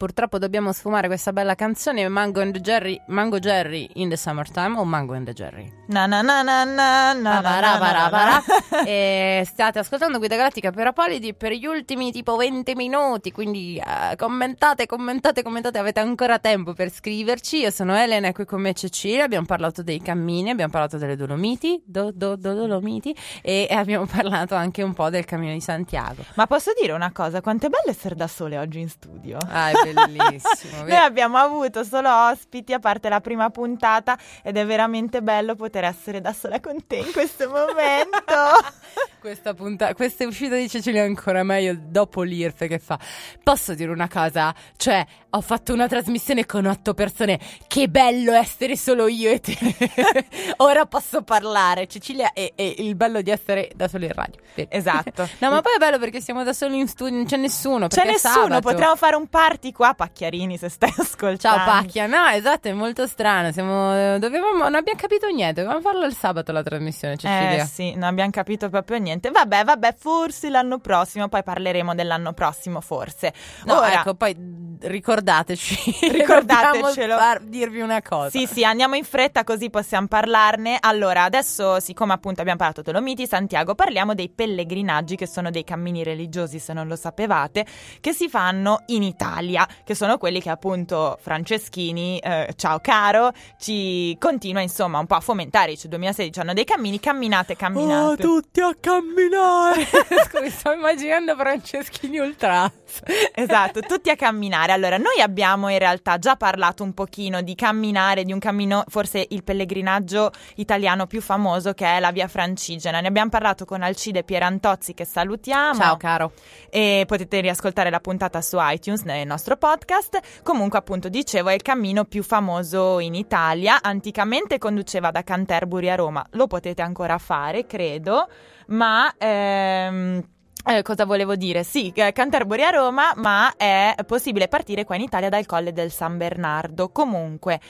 [0.00, 4.84] Purtroppo dobbiamo sfumare questa bella canzone Mango and Jerry, Mango Jerry in the Summertime o
[4.84, 5.79] Mango and Jerry?
[5.90, 8.42] Na na na na na na Parabara, na, na,
[8.86, 13.82] e eh, state ascoltando Guida Galattica per Apolidi per gli ultimi tipo 20 minuti, quindi
[13.84, 17.56] uh, commentate, commentate, commentate, avete ancora tempo per scriverci.
[17.62, 21.16] Io sono Elena e qui con me Cecilia, abbiamo parlato dei cammini, abbiamo parlato delle
[21.16, 23.12] Dolomiti, do, do, do, Dolomiti
[23.42, 26.22] e abbiamo parlato anche un po' del Cammino di Santiago.
[26.34, 29.38] Ma posso dire una cosa, quanto è bello essere da sole oggi in studio?
[29.48, 30.84] Ah, è bellissimo.
[30.86, 35.78] Noi abbiamo avuto solo ospiti a parte la prima puntata ed è veramente bello poter
[35.88, 38.34] essere da sola con te in questo momento.
[39.20, 42.98] Questa, punta- questa uscita di Cecilia è ancora meglio dopo l'IRF che fa.
[43.42, 44.54] Posso dire una cosa?
[44.76, 47.38] Cioè, ho fatto una trasmissione con otto persone.
[47.66, 49.56] Che bello essere solo io e te.
[50.58, 51.86] Ora posso parlare.
[51.86, 54.40] Cecilia è, è il bello di essere da solo in radio.
[54.54, 55.28] Esatto.
[55.40, 57.86] No, ma poi è bello perché siamo da soli in studio, non c'è nessuno.
[57.88, 61.58] C'è nessuno, potremmo fare un party qua, Pacchiarini, se stai ascoltando.
[61.58, 63.52] Ciao Pacchia, no esatto, è molto strano.
[63.52, 65.62] Siamo, dovevamo, non abbiamo capito niente.
[65.62, 67.62] Dovevamo farlo il sabato la trasmissione, Cecilia.
[67.62, 69.09] Eh sì, non abbiamo capito proprio niente.
[69.18, 73.32] Vabbè, vabbè, forse l'anno prossimo, poi parleremo dell'anno prossimo, forse.
[73.64, 74.36] No, Ora, ecco, poi
[74.80, 75.98] ricordateci.
[76.10, 77.16] Ricordatecelo.
[77.16, 78.30] Far- dirvi una cosa.
[78.30, 80.78] Sì, sì, andiamo in fretta così possiamo parlarne.
[80.80, 86.02] Allora, adesso, siccome appunto abbiamo parlato Dolomiti, Santiago, parliamo dei pellegrinaggi, che sono dei cammini
[86.02, 87.66] religiosi, se non lo sapevate,
[88.00, 94.16] che si fanno in Italia, che sono quelli che appunto Franceschini, eh, ciao caro, ci
[94.18, 95.72] continua insomma un po' a fomentare.
[95.72, 98.22] Dice 2016 hanno dei cammini, camminate, camminate.
[98.22, 98.99] tutti a camminare.
[100.26, 102.70] Scusi, sto immaginando Franceschini Ultras.
[103.34, 104.72] Esatto, tutti a camminare.
[104.72, 109.26] Allora, noi abbiamo in realtà già parlato un pochino di camminare, di un cammino, forse
[109.30, 113.00] il pellegrinaggio italiano più famoso che è la Via Francigena.
[113.00, 115.74] Ne abbiamo parlato con Alcide Pierantozzi che salutiamo.
[115.80, 116.32] Ciao caro.
[116.68, 120.42] E potete riascoltare la puntata su iTunes nel nostro podcast.
[120.42, 123.80] Comunque, appunto, dicevo, è il cammino più famoso in Italia.
[123.82, 126.24] Anticamente conduceva da Canterbury a Roma.
[126.32, 128.28] Lo potete ancora fare, credo,
[128.66, 129.12] ma...
[129.16, 130.22] ehm,
[130.66, 131.62] eh, cosa volevo dire?
[131.64, 135.90] Sì, eh, Canterbury a Roma, ma è possibile partire qua in Italia dal Colle del
[135.90, 136.90] San Bernardo.
[136.90, 137.60] Comunque,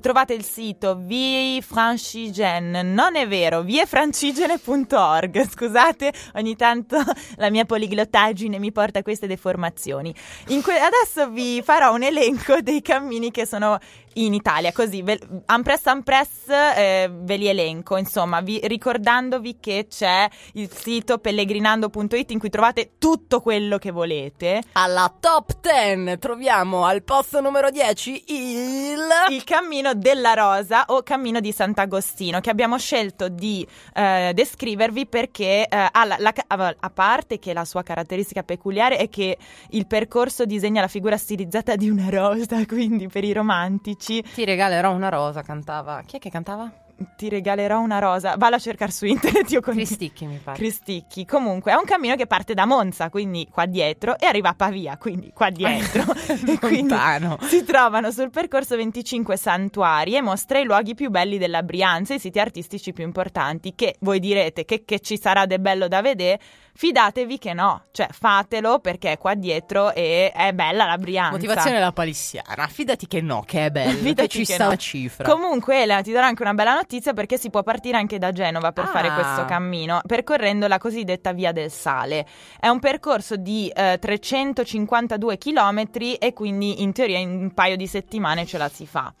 [0.00, 5.48] trovate il sito Vie Francigene, non è vero, viefrancigene.org.
[5.48, 6.98] Scusate, ogni tanto
[7.36, 10.14] la mia poliglottaggine mi porta a queste deformazioni.
[10.62, 13.78] Que- adesso vi farò un elenco dei cammini che sono
[14.14, 20.28] in Italia, così ve- ampress ampress eh, ve li elenco, insomma, vi- ricordandovi che c'è
[20.54, 24.62] il sito pellegrinando.it in cui trovate tutto quello che volete.
[24.72, 28.98] Alla top 10 troviamo al posto numero 10 il...
[29.30, 35.66] Il cammino della Rosa o cammino di Sant'Agostino che abbiamo scelto di eh, descrivervi perché
[35.66, 36.32] eh, ha la-
[36.78, 39.36] a parte che la sua caratteristica peculiare è che
[39.70, 44.92] il percorso disegna la figura stilizzata di una rosa, quindi per i romantici Ti regalerò
[44.92, 46.02] una rosa, cantava.
[46.04, 46.70] Chi è che cantava?
[47.16, 48.36] ti regalerò una rosa.
[48.36, 50.56] Vallo a cercare su internet io con Cristicchi, mi pare.
[50.56, 51.24] Cristicchi.
[51.24, 54.96] Comunque è un cammino che parte da Monza, quindi qua dietro, e arriva a Pavia,
[54.96, 56.04] quindi qua dietro.
[56.46, 56.94] e quindi
[57.42, 62.16] si trovano sul percorso 25 santuari e mostra i luoghi più belli della Brianza e
[62.16, 63.74] i siti artistici più importanti.
[63.74, 66.40] Che voi direte che, che ci sarà del bello da vedere.
[66.76, 71.30] Fidatevi che no, cioè fatelo perché qua dietro è, è bella la Brianza.
[71.30, 72.66] Motivazione della palissiana.
[72.66, 73.92] Fidati che no, che è bello.
[74.02, 74.70] Fidati che ci sta no.
[74.70, 75.28] la cifra.
[75.28, 78.72] Comunque, Elena, ti darò anche una bella notizia perché si può partire anche da Genova
[78.72, 78.88] per Ah.
[78.88, 82.26] fare questo cammino, percorrendo la cosiddetta Via del Sale.
[82.58, 87.86] È un percorso di eh, 352 chilometri e quindi in teoria in un paio di
[87.86, 89.14] settimane ce la si fa.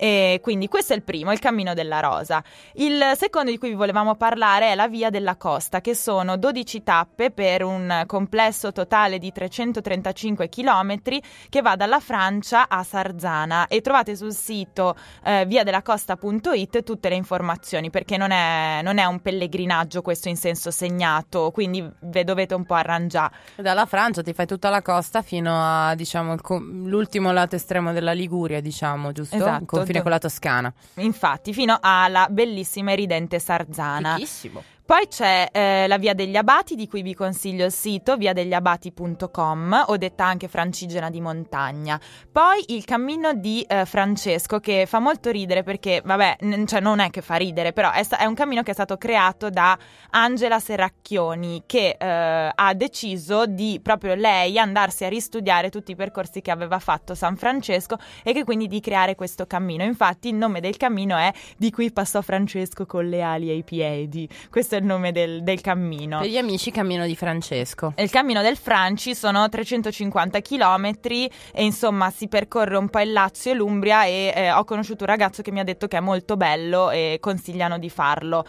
[0.00, 2.42] E quindi questo è il primo, il cammino della rosa.
[2.74, 6.84] Il secondo di cui vi volevamo parlare è la via della costa, che sono 12
[6.84, 13.80] tappe per un complesso totale di 335 chilometri che va dalla Francia a Sarzana e
[13.80, 14.94] trovate sul sito
[15.24, 20.70] eh, viadelacosta.it tutte le informazioni perché non è, non è un pellegrinaggio questo in senso
[20.70, 23.34] segnato, quindi ve dovete un po' arrangiare.
[23.56, 26.36] Dalla Francia ti fai tutta la costa fino a, diciamo,
[26.84, 29.34] l'ultimo lato estremo della Liguria, diciamo, giusto?
[29.34, 29.84] Esatto.
[29.92, 30.72] Il confine con la Toscana.
[30.94, 34.14] Infatti, fino alla bellissima e ridente Sarzana.
[34.14, 34.62] Fichissimo.
[34.88, 39.96] Poi c'è eh, la Via degli Abati, di cui vi consiglio il sito viadegliabati.com, o
[39.98, 42.00] detta anche Francigena di Montagna.
[42.32, 47.00] Poi il cammino di eh, Francesco, che fa molto ridere perché, vabbè, n- cioè non
[47.00, 49.76] è che fa ridere, però è, sta- è un cammino che è stato creato da
[50.12, 56.40] Angela Serracchioni, che eh, ha deciso di proprio lei andarsi a ristudiare tutti i percorsi
[56.40, 59.84] che aveva fatto San Francesco e che quindi di creare questo cammino.
[59.84, 64.26] Infatti il nome del cammino è Di cui passò Francesco con le ali ai piedi.
[64.48, 66.20] Questo è il nome del, del cammino.
[66.20, 67.92] Per gli amici Cammino di Francesco.
[67.96, 73.52] Il cammino del Franci sono 350 km e insomma si percorre un po' il Lazio
[73.52, 76.36] e l'Umbria e eh, ho conosciuto un ragazzo che mi ha detto che è molto
[76.36, 78.44] bello e consigliano di farlo.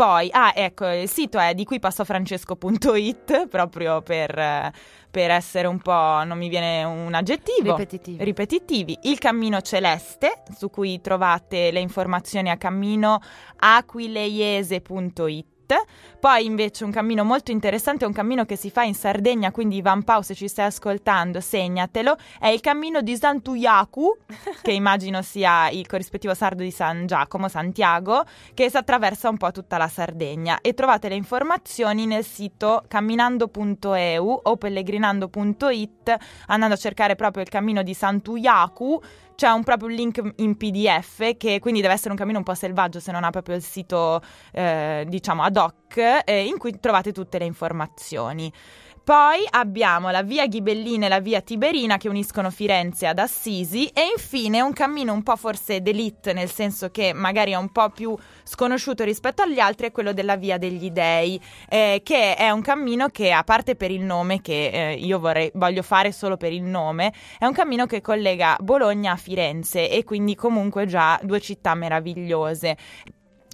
[0.00, 4.72] Poi, ah ecco, il sito è di cui francesco.it proprio per, eh,
[5.10, 7.76] per essere un po', non mi viene un aggettivo.
[7.76, 8.24] Ripetitivi.
[8.24, 8.98] Ripetitivi.
[9.02, 13.20] Il cammino celeste, su cui trovate le informazioni a cammino
[13.58, 15.59] aquileiese.it.
[16.20, 19.76] Poi invece un cammino molto interessante, è un cammino che si fa in Sardegna, quindi
[19.76, 24.16] Ivan Pau se ci stai ascoltando segnatelo, è il cammino di Santuyaku,
[24.62, 29.50] che immagino sia il corrispettivo sardo di San Giacomo, Santiago, che si attraversa un po'
[29.50, 30.58] tutta la Sardegna.
[30.60, 36.16] E trovate le informazioni nel sito camminando.eu o pellegrinando.it
[36.46, 39.00] andando a cercare proprio il cammino di Santuyaku
[39.40, 43.00] c'è un proprio link in PDF che quindi deve essere un cammino un po' selvaggio
[43.00, 44.20] se non ha proprio il sito
[44.52, 48.52] eh, diciamo ad hoc eh, in cui trovate tutte le informazioni.
[49.10, 54.02] Poi abbiamo la via Ghibellina e la via Tiberina che uniscono Firenze ad Assisi e
[54.16, 58.16] infine un cammino un po' forse d'elite nel senso che magari è un po' più
[58.44, 63.08] sconosciuto rispetto agli altri è quello della via degli dei eh, che è un cammino
[63.08, 66.62] che a parte per il nome che eh, io vorrei, voglio fare solo per il
[66.62, 71.74] nome è un cammino che collega Bologna a Firenze e quindi comunque già due città
[71.74, 72.76] meravigliose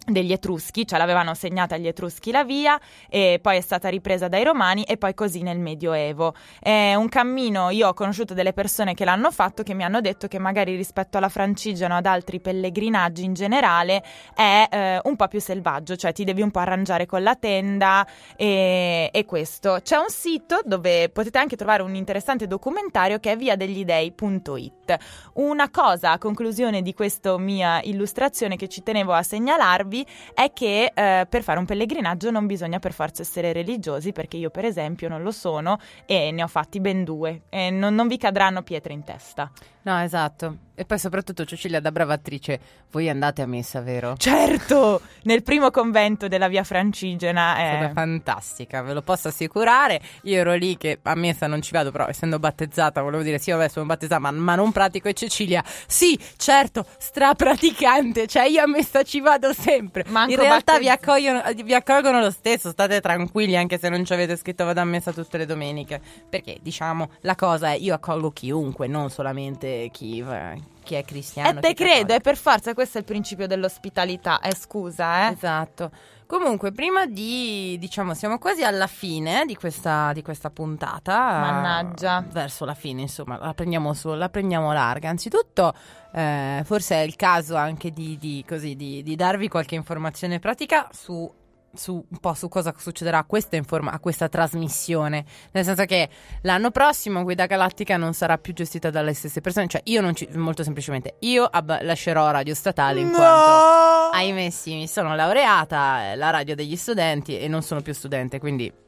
[0.06, 2.78] degli Etruschi, cioè l'avevano segnata agli Etruschi la via
[3.08, 6.34] e poi è stata ripresa dai Romani e poi così nel Medioevo.
[6.60, 10.28] È un cammino, io ho conosciuto delle persone che l'hanno fatto che mi hanno detto
[10.28, 14.02] che magari rispetto alla Francigena o ad altri pellegrinaggi in generale
[14.34, 18.06] è eh, un po' più selvaggio, cioè ti devi un po' arrangiare con la tenda
[18.36, 19.80] e, e questo.
[19.82, 24.96] C'è un sito dove potete anche trovare un interessante documentario che è viadeglidei.it.
[25.34, 29.95] Una cosa a conclusione di questa mia illustrazione che ci tenevo a segnalarvi
[30.34, 34.50] è che eh, per fare un pellegrinaggio non bisogna per forza essere religiosi, perché io
[34.50, 38.16] per esempio non lo sono e ne ho fatti ben due e non, non vi
[38.16, 39.50] cadranno pietre in testa.
[39.86, 40.56] No, esatto.
[40.78, 42.60] E poi soprattutto Cecilia, da brava attrice,
[42.90, 44.14] voi andate a messa, vero?
[44.18, 47.92] Certo, nel primo convento della via Francigena È stata è...
[47.94, 50.02] fantastica, ve lo posso assicurare.
[50.24, 53.52] Io ero lì che a messa non ci vado, però essendo battezzata, volevo dire sì,
[53.52, 55.08] vabbè, sono battezzata, ma, ma non pratico.
[55.08, 60.04] E Cecilia, sì, certo, strapraticante, cioè io a messa ci vado sempre.
[60.08, 64.12] Manco In realtà vi, accogliono- vi accolgono lo stesso, state tranquilli anche se non ci
[64.12, 66.02] avete scritto vado a messa tutte le domeniche.
[66.28, 71.58] Perché, diciamo, la cosa è io accolgo chiunque, non solamente eh, chi è cristiano.
[71.58, 72.14] E te chi è credo, cattolico.
[72.14, 75.32] e per forza questo è il principio dell'ospitalità, eh scusa, eh.
[75.32, 75.90] Esatto.
[76.26, 81.16] Comunque, prima di, diciamo, siamo quasi alla fine di questa, di questa puntata.
[81.16, 82.24] Mannaggia.
[82.28, 85.08] Verso la fine, insomma, la prendiamo, su, la prendiamo larga.
[85.08, 85.72] Anzitutto,
[86.12, 91.32] eh, forse è il caso anche di, di- così, di darvi qualche informazione pratica su,
[91.76, 95.24] su un po' su cosa succederà a questa, informa- a questa trasmissione.
[95.52, 96.08] Nel senso che
[96.42, 99.66] l'anno prossimo Guida Galattica non sarà più gestita dalle stesse persone.
[99.66, 100.28] Cioè, io non ci.
[100.34, 104.16] Molto semplicemente, io ab- lascerò Radio Statale in quanto.
[104.16, 108.84] Ahimè sì, mi sono laureata, la radio degli studenti e non sono più studente, quindi...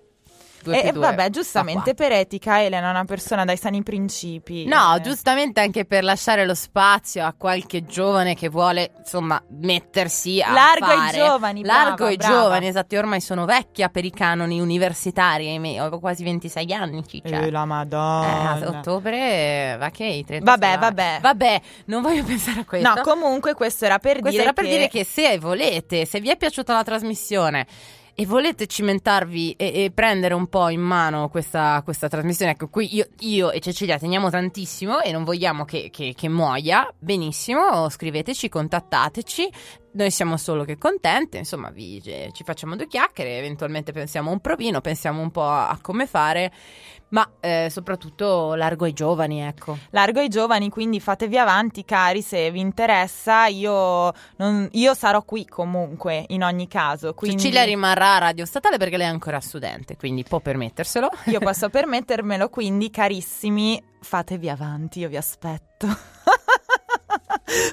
[0.63, 4.65] due E, e due vabbè, giustamente per etica Elena è una persona dai sani principi.
[4.67, 5.01] No, Eh.
[5.01, 10.87] giustamente anche per lasciare lo spazio a qualche giovane che vuole, insomma, mettersi a Largo
[10.87, 11.19] ai fare.
[11.19, 12.35] giovani, Largo brava, ai brava.
[12.35, 17.05] giovani, esatto, io ormai sono vecchia per i canoni universitari, ahimè, ho quasi 26 anni,
[17.07, 17.41] ciccia.
[17.41, 18.51] Eh, la Eh, madonna.
[18.53, 20.81] a ottobre, va che i 30 Vabbè, solari.
[20.81, 21.19] vabbè.
[21.21, 22.89] Vabbè, non voglio pensare a questo.
[22.95, 24.71] No, comunque questo era per Questo dire era per che...
[24.71, 27.67] dire che se volete, se vi è piaciuta la trasmissione
[28.21, 32.97] e volete cimentarvi e, e prendere un po' in mano questa, questa trasmissione, ecco qui
[32.97, 38.49] io, io e Cecilia teniamo tantissimo e non vogliamo che, che- che muoia, benissimo, scriveteci,
[38.49, 39.49] contattateci.
[39.91, 44.33] Noi siamo solo che contente, insomma, vi- eh, ci facciamo due chiacchiere, eventualmente pensiamo a
[44.33, 46.53] un provino, pensiamo un po' a, a come fare,
[47.09, 49.79] ma eh, soprattutto largo ai giovani, ecco.
[49.91, 53.47] Largo ai giovani, quindi fatevi avanti, cari, se vi interessa.
[53.47, 57.15] Io, non- io sarò qui comunque, in ogni caso.
[57.15, 61.09] Quindi Cecilia rimarrà a Radio Statale perché lei è ancora studente, quindi può permetterselo.
[61.27, 65.87] io posso permettermelo, quindi, carissimi, fatevi avanti, io vi aspetto.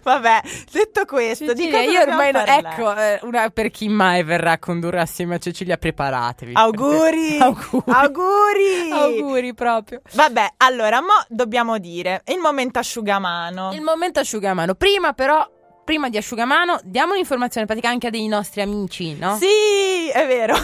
[0.04, 2.68] Vabbè, detto questo, Cecilia, io ormai no- parlare?
[2.76, 6.54] ecco, eh, una- per chi mai verrà a condurre assieme a Cecilia, preparatevi.
[6.56, 7.38] Auguri!
[7.42, 7.84] Auguri!
[7.92, 8.92] Auguri!
[8.92, 10.02] Auguri proprio.
[10.14, 13.72] Vabbè, allora, mo dobbiamo dire il momento asciugamano.
[13.74, 14.76] Il momento asciugamano.
[14.76, 15.46] Prima però,
[15.86, 19.38] prima di asciugamano, diamo un'informazione pratica anche a dei nostri amici, no?
[19.38, 20.56] Sì, è vero.
[20.56, 20.64] Sì.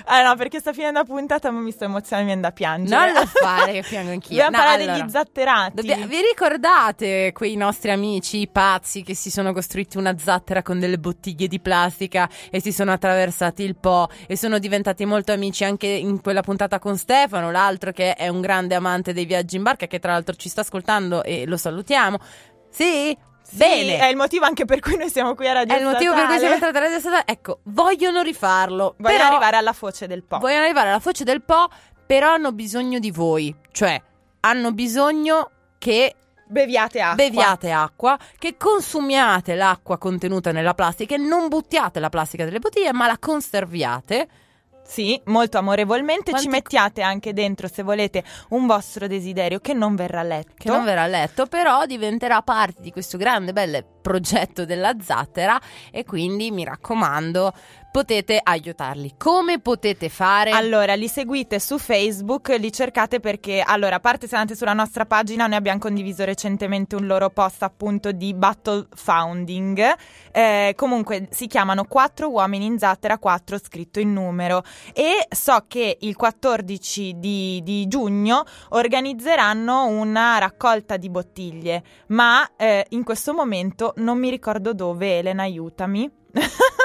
[0.10, 3.12] Ah no, perché sta finendo la puntata, ma mi sto emozionando, mi viene da piangere.
[3.12, 4.28] Non lo fare, che piango anch'io.
[4.36, 5.74] Dobbiamo No, parlare allora, degli zatterati.
[5.76, 10.98] dobbia- vi ricordate quei nostri amici pazzi che si sono costruiti una zattera con delle
[10.98, 15.86] bottiglie di plastica e si sono attraversati il Po e sono diventati molto amici anche
[15.86, 19.86] in quella puntata con Stefano, l'altro che è un grande amante dei viaggi in barca
[19.86, 22.18] che tra l'altro ci sta ascoltando e lo salutiamo.
[22.68, 23.16] Sì?
[23.50, 23.98] Sì, Bene.
[23.98, 26.26] È il motivo anche per cui noi siamo qui a Radio È il motivo per
[26.26, 27.24] cui siamo entrati a Radio Statale.
[27.26, 28.94] Ecco, vogliono rifarlo.
[28.98, 30.38] Vogliono arrivare alla foce del po'.
[30.38, 31.68] Vogliono arrivare alla foce del Po,
[32.06, 33.54] però hanno bisogno di voi.
[33.72, 34.00] Cioè,
[34.40, 36.14] hanno bisogno che
[36.46, 37.14] Beviate acqua.
[37.24, 42.92] beviate acqua, che consumiate l'acqua contenuta nella plastica e non buttiate la plastica delle bottiglie,
[42.92, 44.28] ma la conserviate.
[44.90, 46.30] Sì, molto amorevolmente.
[46.32, 50.54] Quanti- Ci mettiate anche dentro, se volete, un vostro desiderio che non verrà letto.
[50.58, 56.04] Che non verrà letto, però diventerà parte di questo grande bel progetto della zattera e
[56.04, 57.52] quindi mi raccomando
[57.90, 59.14] potete aiutarli.
[59.16, 60.50] Come potete fare?
[60.50, 65.06] Allora, li seguite su Facebook, li cercate perché, allora, a parte se andate sulla nostra
[65.06, 69.94] pagina, noi abbiamo condiviso recentemente un loro post appunto di battle founding.
[70.30, 74.62] Eh, comunque si chiamano 4 uomini in zattera, 4 scritto in numero.
[74.92, 82.86] E so che il 14 di, di giugno organizzeranno una raccolta di bottiglie, ma eh,
[82.90, 86.10] in questo momento non mi ricordo dove, Elena, aiutami.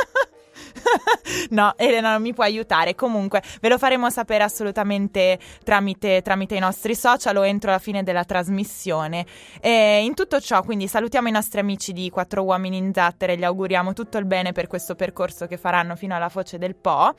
[1.49, 2.95] No, Elena non mi può aiutare.
[2.95, 8.03] Comunque, ve lo faremo sapere assolutamente tramite, tramite i nostri social o entro la fine
[8.03, 9.25] della trasmissione.
[9.61, 13.43] E in tutto ciò, quindi, salutiamo i nostri amici di Quattro Uomini in Zattere gli
[13.43, 17.13] auguriamo tutto il bene per questo percorso che faranno fino alla foce del Po.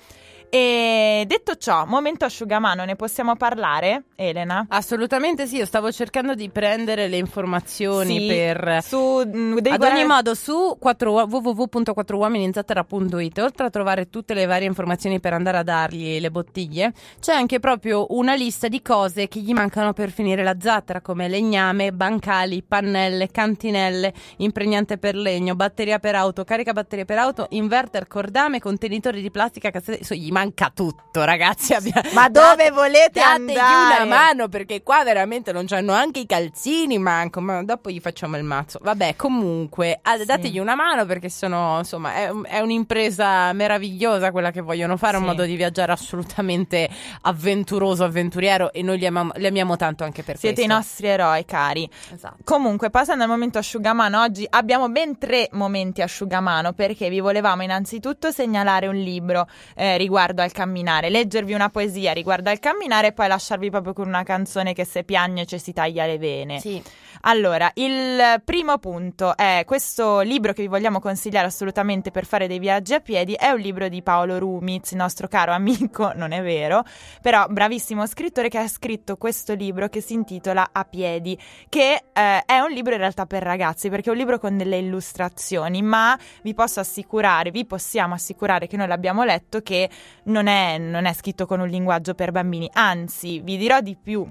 [0.48, 4.66] E detto ciò, momento asciugamano, ne possiamo parlare, Elena?
[4.68, 8.80] Assolutamente sì, io stavo cercando di prendere le informazioni Sì, per...
[8.82, 14.68] Su, mm, Ad guardare- ogni modo, su 4 www.4uomininzattera.it, oltre a trovare tutte le varie
[14.68, 19.40] informazioni per andare a dargli le bottiglie, c'è anche proprio una lista di cose che
[19.40, 25.98] gli mancano per finire la zattera, come legname, bancali, pannelle, cantinelle, impregnante per legno, batteria
[25.98, 30.04] per auto, carica batterie per auto, inverter, cordame, contenitori di plastica, cassette.
[30.04, 31.72] so, gli manca tutto, ragazzi.
[31.72, 34.02] abbia- Ma dove volete Dategli andare?
[34.02, 38.36] una mano perché qua veramente non c'hanno anche i calzini manco, ma dopo gli facciamo
[38.36, 38.78] il mazzo.
[38.82, 44.50] Vabbè, comunque, ah, dategli una mano perché sono, insomma, è, un- è un'impresa meravigliosa quella
[44.50, 45.28] che vogliono fare, un Sì.
[45.30, 46.86] modo di viaggiare assolutamente
[47.22, 50.74] avventuroso, avventuriero e noi li amiamo, li amiamo tanto anche per Siete i questo.
[50.74, 51.88] nostri eroi, cari.
[52.12, 52.36] Esatto.
[52.44, 58.30] Comunque, passando al momento asciugamano, oggi abbiamo ben tre momenti asciugamano perché vi volevamo innanzitutto
[58.30, 63.28] segnalare un libro eh, riguardo al camminare, leggervi una poesia riguardo al camminare e poi
[63.28, 66.60] lasciarvi proprio con una canzone che se piagne ci si taglia le vene.
[66.60, 66.82] Sì.
[67.22, 72.58] Allora, il primo punto è questo libro che vi vogliamo consigliare assolutamente per fare dei
[72.58, 76.42] viaggi a piedi, è un libro di Paolo Rumiz, il nostro caro amico, non è
[76.42, 76.84] vero,
[77.20, 82.42] però bravissimo scrittore che ha scritto questo libro che si intitola A piedi, che eh,
[82.44, 86.16] è un libro in realtà per ragazzi, perché è un libro con delle illustrazioni, ma
[86.42, 89.88] vi posso assicurare, vi possiamo assicurare che noi l'abbiamo letto, che
[90.26, 94.26] non è, non è scritto con un linguaggio per bambini, anzi, vi dirò di più.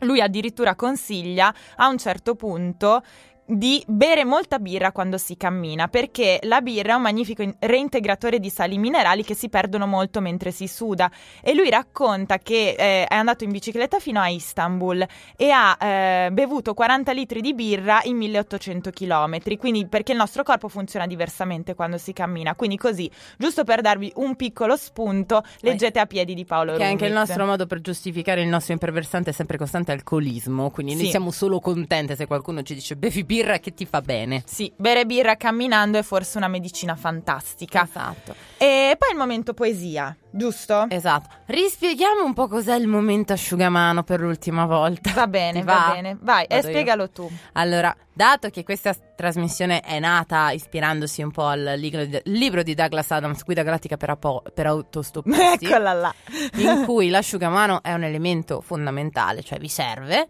[0.00, 3.02] Lui addirittura consiglia a un certo punto
[3.44, 8.38] di bere molta birra quando si cammina, perché la birra è un magnifico in- reintegratore
[8.38, 11.10] di sali minerali che si perdono molto mentre si suda.
[11.42, 15.04] E lui racconta che eh, è andato in bicicletta fino a Istanbul
[15.36, 20.42] e ha eh, bevuto 40 litri di birra in 1800 km, quindi perché il nostro
[20.44, 22.54] corpo funziona diversamente quando si cammina.
[22.54, 26.86] Quindi così, giusto per darvi un piccolo spunto, leggete a piedi di Paolo Che è
[26.86, 30.70] anche il nostro modo per giustificare il nostro imperversante e sempre costante alcolismo.
[30.70, 31.10] Quindi noi Sì.
[31.10, 34.42] siamo solo contente se qualcuno ci dice bevi birra che ti fa bene.
[34.46, 37.84] Sì, bere birra camminando è forse una medicina fantastica.
[37.84, 38.34] Esatto.
[38.58, 40.86] E poi il momento poesia, giusto?
[40.88, 41.28] Esatto.
[41.46, 45.12] Rispieghiamo un po' cos'è il momento asciugamano per l'ultima volta.
[45.14, 45.72] Va bene, va?
[45.86, 45.92] va?
[45.94, 46.16] bene.
[46.20, 46.72] Vai, e Vado io.
[46.72, 47.30] spiegalo tu.
[47.52, 52.74] Allora, dato che questa trasmissione è nata ispirandosi un po' al libro di, libro di
[52.74, 56.14] Douglas Adams, Guida Galattica per, apo- per autostoppisti, Eccola là.
[56.56, 60.28] in cui l'asciugamano è un elemento fondamentale, cioè vi serve,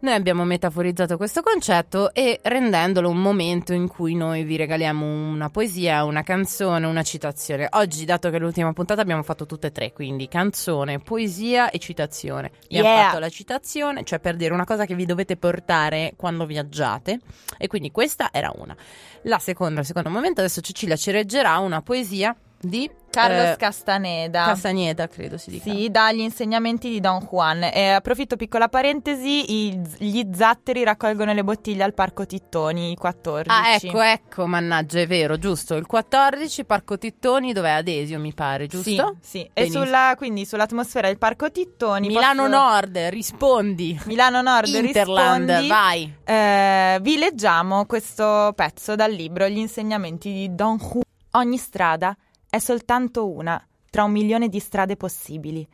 [0.00, 5.50] Noi abbiamo metaforizzato questo concetto e rendendolo un momento in cui noi vi regaliamo una
[5.50, 7.66] poesia, una canzone, una citazione.
[7.70, 11.80] Oggi, dato che è l'ultima puntata, abbiamo fatto tutte e tre, quindi canzone, poesia e
[11.80, 12.52] citazione.
[12.66, 13.06] Abbiamo Yeah.
[13.06, 17.18] fatto la citazione, cioè per dire una cosa che vi dovete portare quando viaggiate,
[17.58, 18.76] e quindi questa era una.
[19.22, 24.44] La seconda, il secondo momento, adesso Cecilia ci reggerà una poesia di Carlos eh, Castaneda.
[24.44, 25.70] Castagneda, credo si dica.
[25.70, 27.62] Sì, dagli insegnamenti di Don Juan.
[27.64, 33.48] E approfitto, piccola parentesi, i- gli zatteri raccolgono le bottiglie al Parco Tittoni, il 14.
[33.50, 35.74] Ah, ecco, ecco, mannaggia, è vero, giusto.
[35.76, 39.16] Il 14, Parco Tittoni, dov'è Adesio, mi pare, giusto?
[39.20, 39.50] Sì, sì.
[39.54, 42.08] E sulla, quindi sull'atmosfera del Parco Tittoni.
[42.08, 43.98] Milano posso- Nord, rispondi.
[44.04, 45.68] Milano Nord, Interland, rispondi.
[45.68, 46.14] vai.
[46.24, 51.02] Eh, vi leggiamo questo pezzo dal libro Gli insegnamenti di Don Juan.
[51.32, 52.16] Ogni strada
[52.50, 55.66] è soltanto una tra un milione di strade possibili.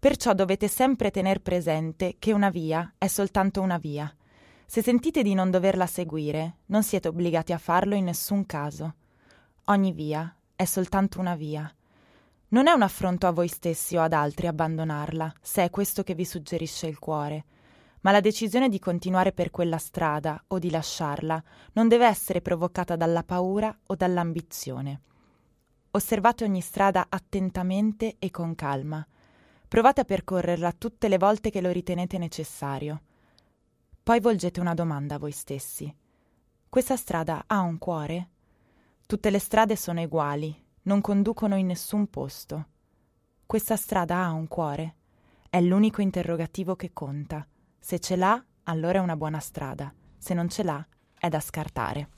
[0.00, 4.12] Perciò dovete sempre tener presente che una via è soltanto una via.
[4.66, 8.94] Se sentite di non doverla seguire, non siete obbligati a farlo in nessun caso.
[9.66, 11.72] Ogni via è soltanto una via.
[12.48, 16.14] Non è un affronto a voi stessi o ad altri abbandonarla, se è questo che
[16.14, 17.44] vi suggerisce il cuore
[18.00, 21.42] ma la decisione di continuare per quella strada o di lasciarla
[21.72, 25.00] non deve essere provocata dalla paura o dall'ambizione.
[25.90, 29.06] Osservate ogni strada attentamente e con calma.
[29.66, 33.02] Provate a percorrerla tutte le volte che lo ritenete necessario.
[34.02, 35.94] Poi volgete una domanda a voi stessi.
[36.68, 38.28] Questa strada ha un cuore?
[39.06, 42.66] Tutte le strade sono uguali, non conducono in nessun posto.
[43.46, 44.94] Questa strada ha un cuore?
[45.48, 47.46] È l'unico interrogativo che conta.
[47.78, 49.92] Se ce l'ha, allora è una buona strada.
[50.18, 50.86] Se non ce l'ha,
[51.18, 52.08] è da scartare.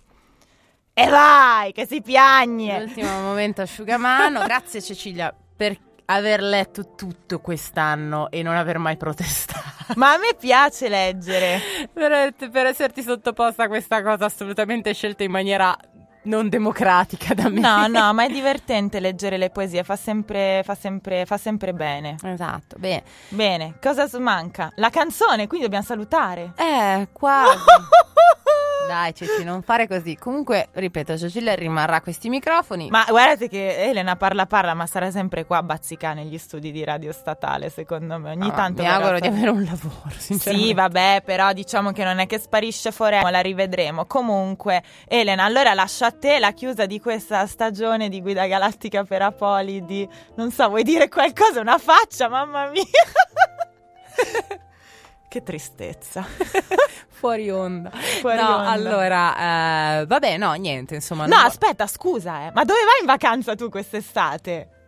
[0.93, 2.80] E vai, che si piagne!
[2.84, 4.43] L'ultimo momento asciugamano.
[4.45, 5.76] Grazie Cecilia per
[6.07, 9.95] aver letto tutto quest'anno e non aver mai protestato.
[9.95, 11.61] Ma a me piace leggere.
[11.93, 15.76] per, per esserti sottoposta a questa cosa assolutamente scelta in maniera
[16.22, 17.61] non democratica da me.
[17.61, 22.16] No, no, ma è divertente leggere le poesie, fa sempre, fa sempre, fa sempre bene.
[22.22, 23.05] Esatto, bene.
[23.28, 24.72] Bene, cosa manca?
[24.76, 26.53] La canzone, quindi dobbiamo salutare.
[26.57, 27.59] Eh, quasi.
[28.86, 30.16] Dai, Ceci, non fare così.
[30.16, 32.88] Comunque, ripeto, Cecilia rimarrà a questi microfoni.
[32.90, 36.82] Ma guardate che Elena parla parla, ma sarà sempre qua a bazzica negli studi di
[36.82, 38.30] radio statale, secondo me.
[38.32, 40.10] Ogni Ah, tanto mi auguro a di fare- avere un lavoro.
[40.18, 44.06] Sì, vabbè, però diciamo che non è che sparisce Foremo, la rivedremo.
[44.06, 49.22] Comunque, Elena, allora lascio a te la chiusa di questa stagione di Guida Galattica per
[49.22, 50.08] Apolidi.
[50.34, 51.60] Non so, vuoi dire qualcosa?
[51.60, 52.82] Una faccia, mamma mia!
[55.30, 56.26] che tristezza.
[57.06, 57.90] Fuori onda.
[57.90, 58.68] Fuori no, onda.
[58.68, 61.26] allora, eh, vabbè, no, niente, insomma.
[61.26, 62.50] No, aspetta, scusa, eh.
[62.52, 64.79] Ma dove vai in vacanza tu quest'estate?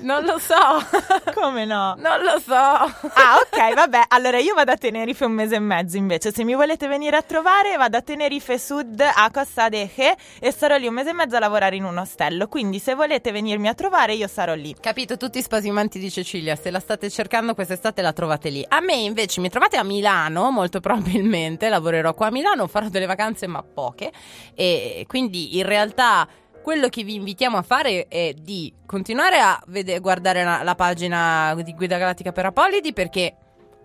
[0.00, 0.54] Non lo so.
[1.34, 1.94] Come no?
[1.98, 2.54] non lo so.
[2.54, 4.02] Ah, ok, vabbè.
[4.08, 6.32] Allora io vado a Tenerife un mese e mezzo invece.
[6.32, 10.50] Se mi volete venire a trovare, vado a Tenerife Sud a Costa de Ge e
[10.50, 12.48] starò lì un mese e mezzo a lavorare in un ostello.
[12.48, 14.74] Quindi se volete venirmi a trovare, io sarò lì.
[14.78, 18.64] Capito, tutti i spasimanti di Cecilia, se la state cercando quest'estate la trovate lì.
[18.68, 23.06] A me invece mi trovate a Milano, molto probabilmente, lavorerò qua a Milano, farò delle
[23.06, 24.12] vacanze ma poche
[24.54, 26.26] e quindi in realtà
[26.68, 31.54] quello che vi invitiamo a fare è di continuare a vede- guardare la, la pagina
[31.64, 33.34] di Guida Galattica per Apolidi perché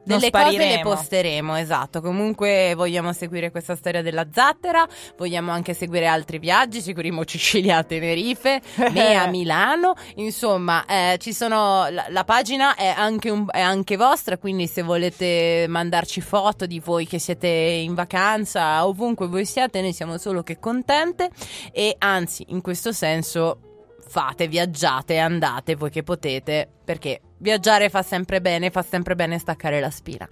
[0.03, 2.01] delle cose le posteremo, esatto.
[2.01, 4.87] Comunque vogliamo seguire questa storia della zattera,
[5.17, 11.33] vogliamo anche seguire altri viaggi, seguiremo Cecilia a Tenerife, me a Milano, insomma, eh, ci
[11.33, 16.65] sono la, la pagina è anche, un- è anche vostra, quindi se volete mandarci foto
[16.65, 21.29] di voi che siete in vacanza, ovunque voi siate, noi siamo solo che contente.
[21.71, 23.59] E anzi, in questo senso
[24.05, 29.79] fate, viaggiate, andate voi che potete, perché viaggiare fa sempre bene, fa sempre bene staccare
[29.81, 30.27] la spina.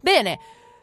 [0.00, 0.38] Bene,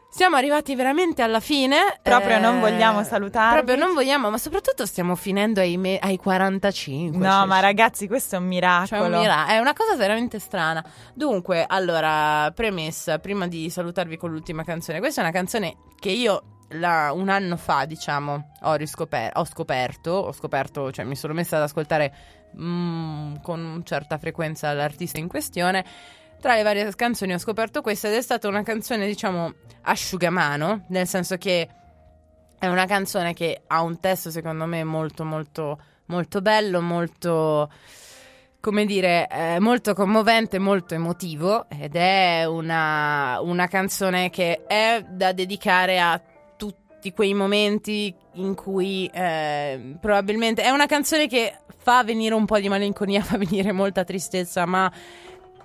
[0.08, 1.98] siamo arrivati veramente alla fine.
[2.02, 3.54] Proprio eh, non vogliamo salutarvi.
[3.64, 7.18] Proprio non vogliamo, ma soprattutto stiamo finendo ai, me- ai 45.
[7.18, 8.86] No, cioè, ma ragazzi, questo è un miracolo.
[8.86, 10.84] cioè, un mira- è una cosa veramente strana.
[11.14, 16.42] Dunque, allora, premessa, prima di salutarvi con l'ultima canzone, questa è una canzone che io
[16.74, 21.56] la- un anno fa, diciamo, ho, riscoper- ho scoperto, ho scoperto, cioè mi sono messa
[21.56, 22.14] ad ascoltare
[22.58, 25.84] mm, con certa frequenza l'artista in questione.
[26.40, 31.06] Tra le varie canzoni ho scoperto questa ed è stata una canzone, diciamo, asciugamano, nel
[31.06, 31.68] senso che
[32.58, 37.70] è una canzone che ha un testo, secondo me, molto, molto, molto bello, molto
[38.62, 45.32] come dire, eh, molto commovente, molto emotivo ed è una, una canzone che è da
[45.32, 46.22] dedicare a
[46.56, 52.58] tutti quei momenti in cui eh, probabilmente è una canzone che fa venire un po'
[52.60, 54.90] di malinconia, fa venire molta tristezza, ma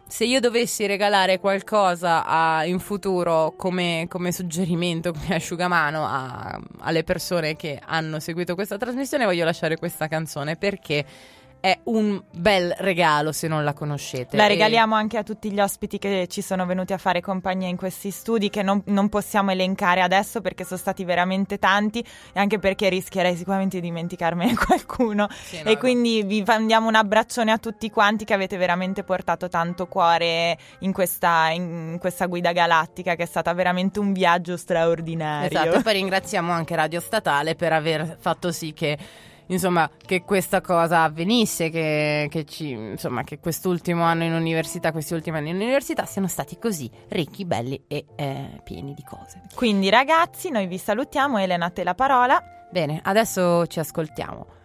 [0.09, 7.03] se io dovessi regalare qualcosa a- in futuro come, come suggerimento, come asciugamano a- alle
[7.03, 10.55] persone che hanno seguito questa trasmissione, voglio lasciare questa canzone.
[10.55, 11.05] Perché
[11.68, 14.38] è un bel regalo se non la conoscete.
[14.38, 17.68] La E- regaliamo anche a tutti gli ospiti che ci sono venuti a fare compagnia
[17.68, 22.39] in questi studi che non, non possiamo elencare adesso perché sono stati veramente tanti e
[22.39, 25.28] anche perché rischierei sicuramente di dimenticarmene qualcuno.
[25.43, 25.80] Sì, no, e no.
[25.80, 30.93] quindi vi mandiamo un abbraccione a tutti quanti che avete veramente portato tanto cuore in
[30.93, 35.49] questa, in questa guida galattica che è stata veramente un viaggio straordinario.
[35.49, 38.97] Esatto, e poi ringraziamo anche Radio Statale per aver fatto sì che
[39.48, 45.14] insomma che questa cosa avvenisse, che, che ci, insomma, che quest'ultimo anno in università, questi
[45.14, 49.41] ultimi anni in università siano stati così ricchi, belli e eh, pieni di cose.
[49.56, 52.41] Quindi ragazzi, noi vi salutiamo, Elena a te la parola.
[52.70, 54.56] Bene, adesso ci ascoltiamo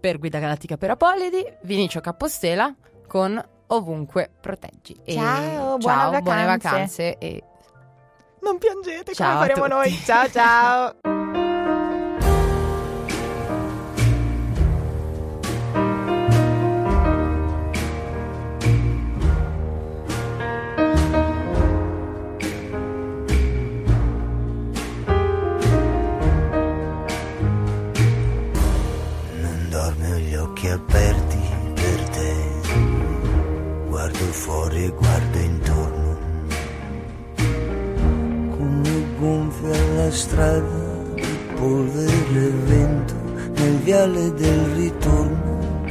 [0.00, 2.72] per Guida Galattica per Apollidi, Vinicio Capostela
[3.08, 4.96] con Ovunque Proteggi.
[5.04, 6.58] E Ciao, buone ciao, buone vacanze.
[6.70, 7.42] vacanze e
[8.42, 9.90] Non piangete Ciao come faremo noi.
[10.04, 10.94] Ciao ciao.
[30.66, 31.38] occhi aperti
[31.74, 32.34] per te.
[33.88, 36.16] Guardo fuori e guardo intorno.
[38.56, 41.14] Come gonfia la strada,
[41.54, 43.14] polvere del vento
[43.54, 45.84] nel viale del ritorno.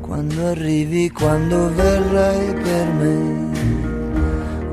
[0.00, 3.50] Quando arrivi, quando verrai per me,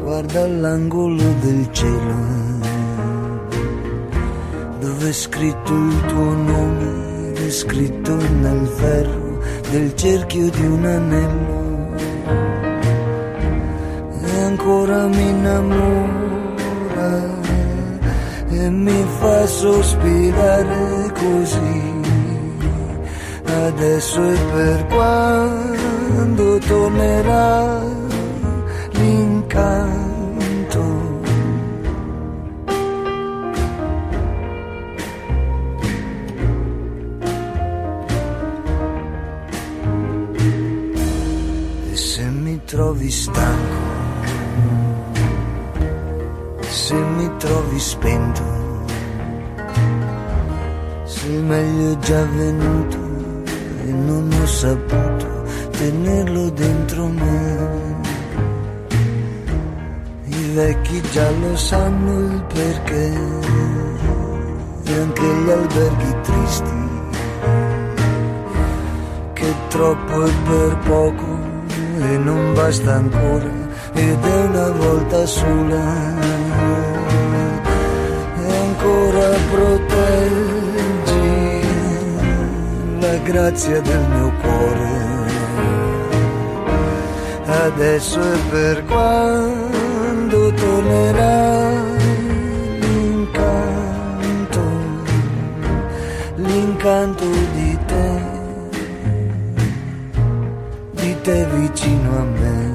[0.02, 2.36] guarda all'angolo del cielo
[4.80, 7.17] dove è scritto il tuo nome,
[7.48, 9.40] è scritto nel ferro
[9.72, 11.96] del cerchio di un anello.
[14.22, 16.56] E ancora mi innamora
[18.50, 21.96] e mi fa sospirare così.
[23.46, 27.82] Adesso e per quando tornerà
[28.92, 29.87] l'incanto.
[43.08, 43.78] Trovi stanco,
[46.68, 48.42] se mi trovi spento,
[51.06, 52.98] se il meglio è già venuto
[53.86, 57.96] e non ho saputo tenerlo dentro me.
[60.26, 63.14] I vecchi già lo sanno il perché,
[64.84, 66.76] e anche gli alberghi tristi
[69.34, 71.27] che troppo è per poco
[72.10, 73.50] e non basta ancora
[73.94, 76.16] ed è una volta sola.
[78.46, 81.36] E ancora proteggi
[83.00, 84.96] la grazia del mio cuore.
[87.46, 91.72] Adesso è per quando tornerà
[92.80, 94.62] l'incanto
[96.36, 97.57] l'incanto di
[101.28, 102.67] te vicino a me.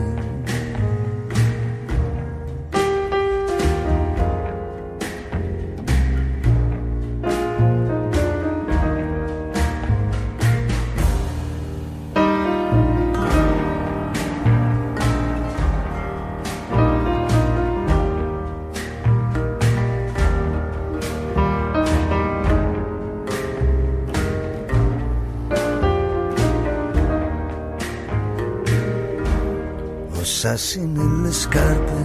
[30.43, 31.99] Sassi nelle scarpe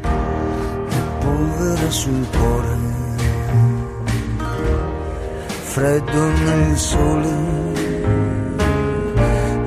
[0.00, 2.76] e polvere sul cuore,
[5.62, 7.34] freddo nel sole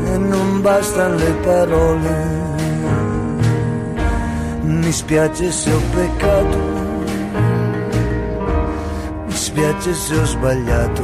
[0.05, 2.13] e non bastano le parole.
[4.61, 6.59] Mi spiace se ho peccato,
[9.25, 11.03] mi spiace se ho sbagliato,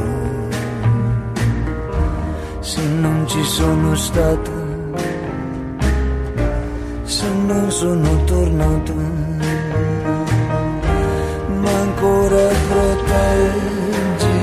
[2.60, 4.51] se non ci sono stato
[7.82, 8.94] sono tornato,
[11.62, 14.40] ma ancora proteggi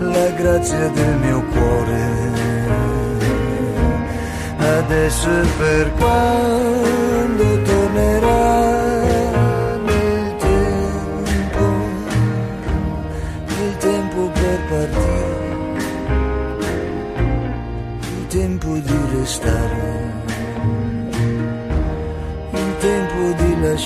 [0.00, 2.02] la grazia del mio cuore.
[4.58, 7.49] Adesso per quando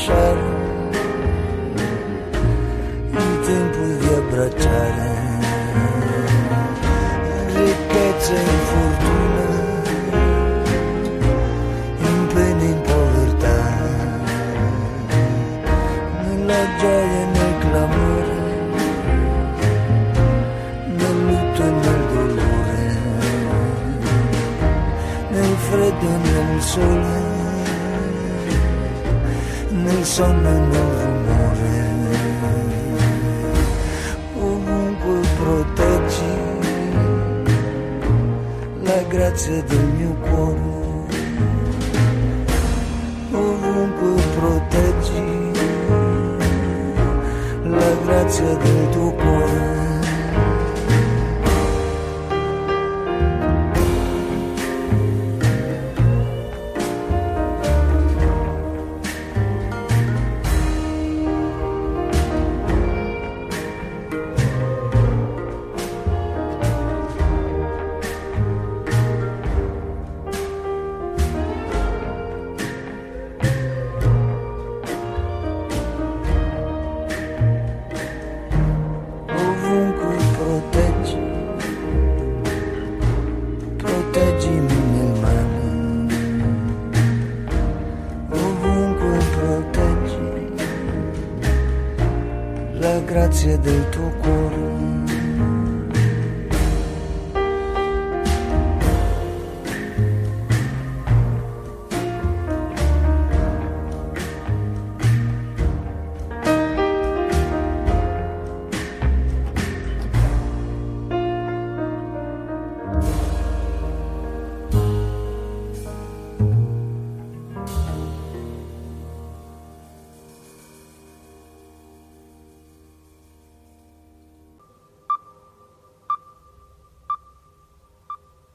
[0.05, 0.54] shadow
[30.15, 31.83] nel sonno e nel rumore,
[34.39, 36.35] ovunque proteggi
[38.83, 40.04] la grazia del mio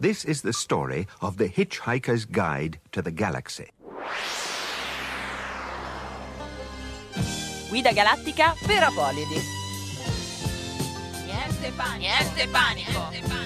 [0.10, 3.70] This is the story of the Hitchhiker's Guide to the Galaxy.
[7.70, 9.40] Guida galattica per Apolidi.
[11.28, 12.10] Niente panico.
[12.10, 13.39] Niente panico.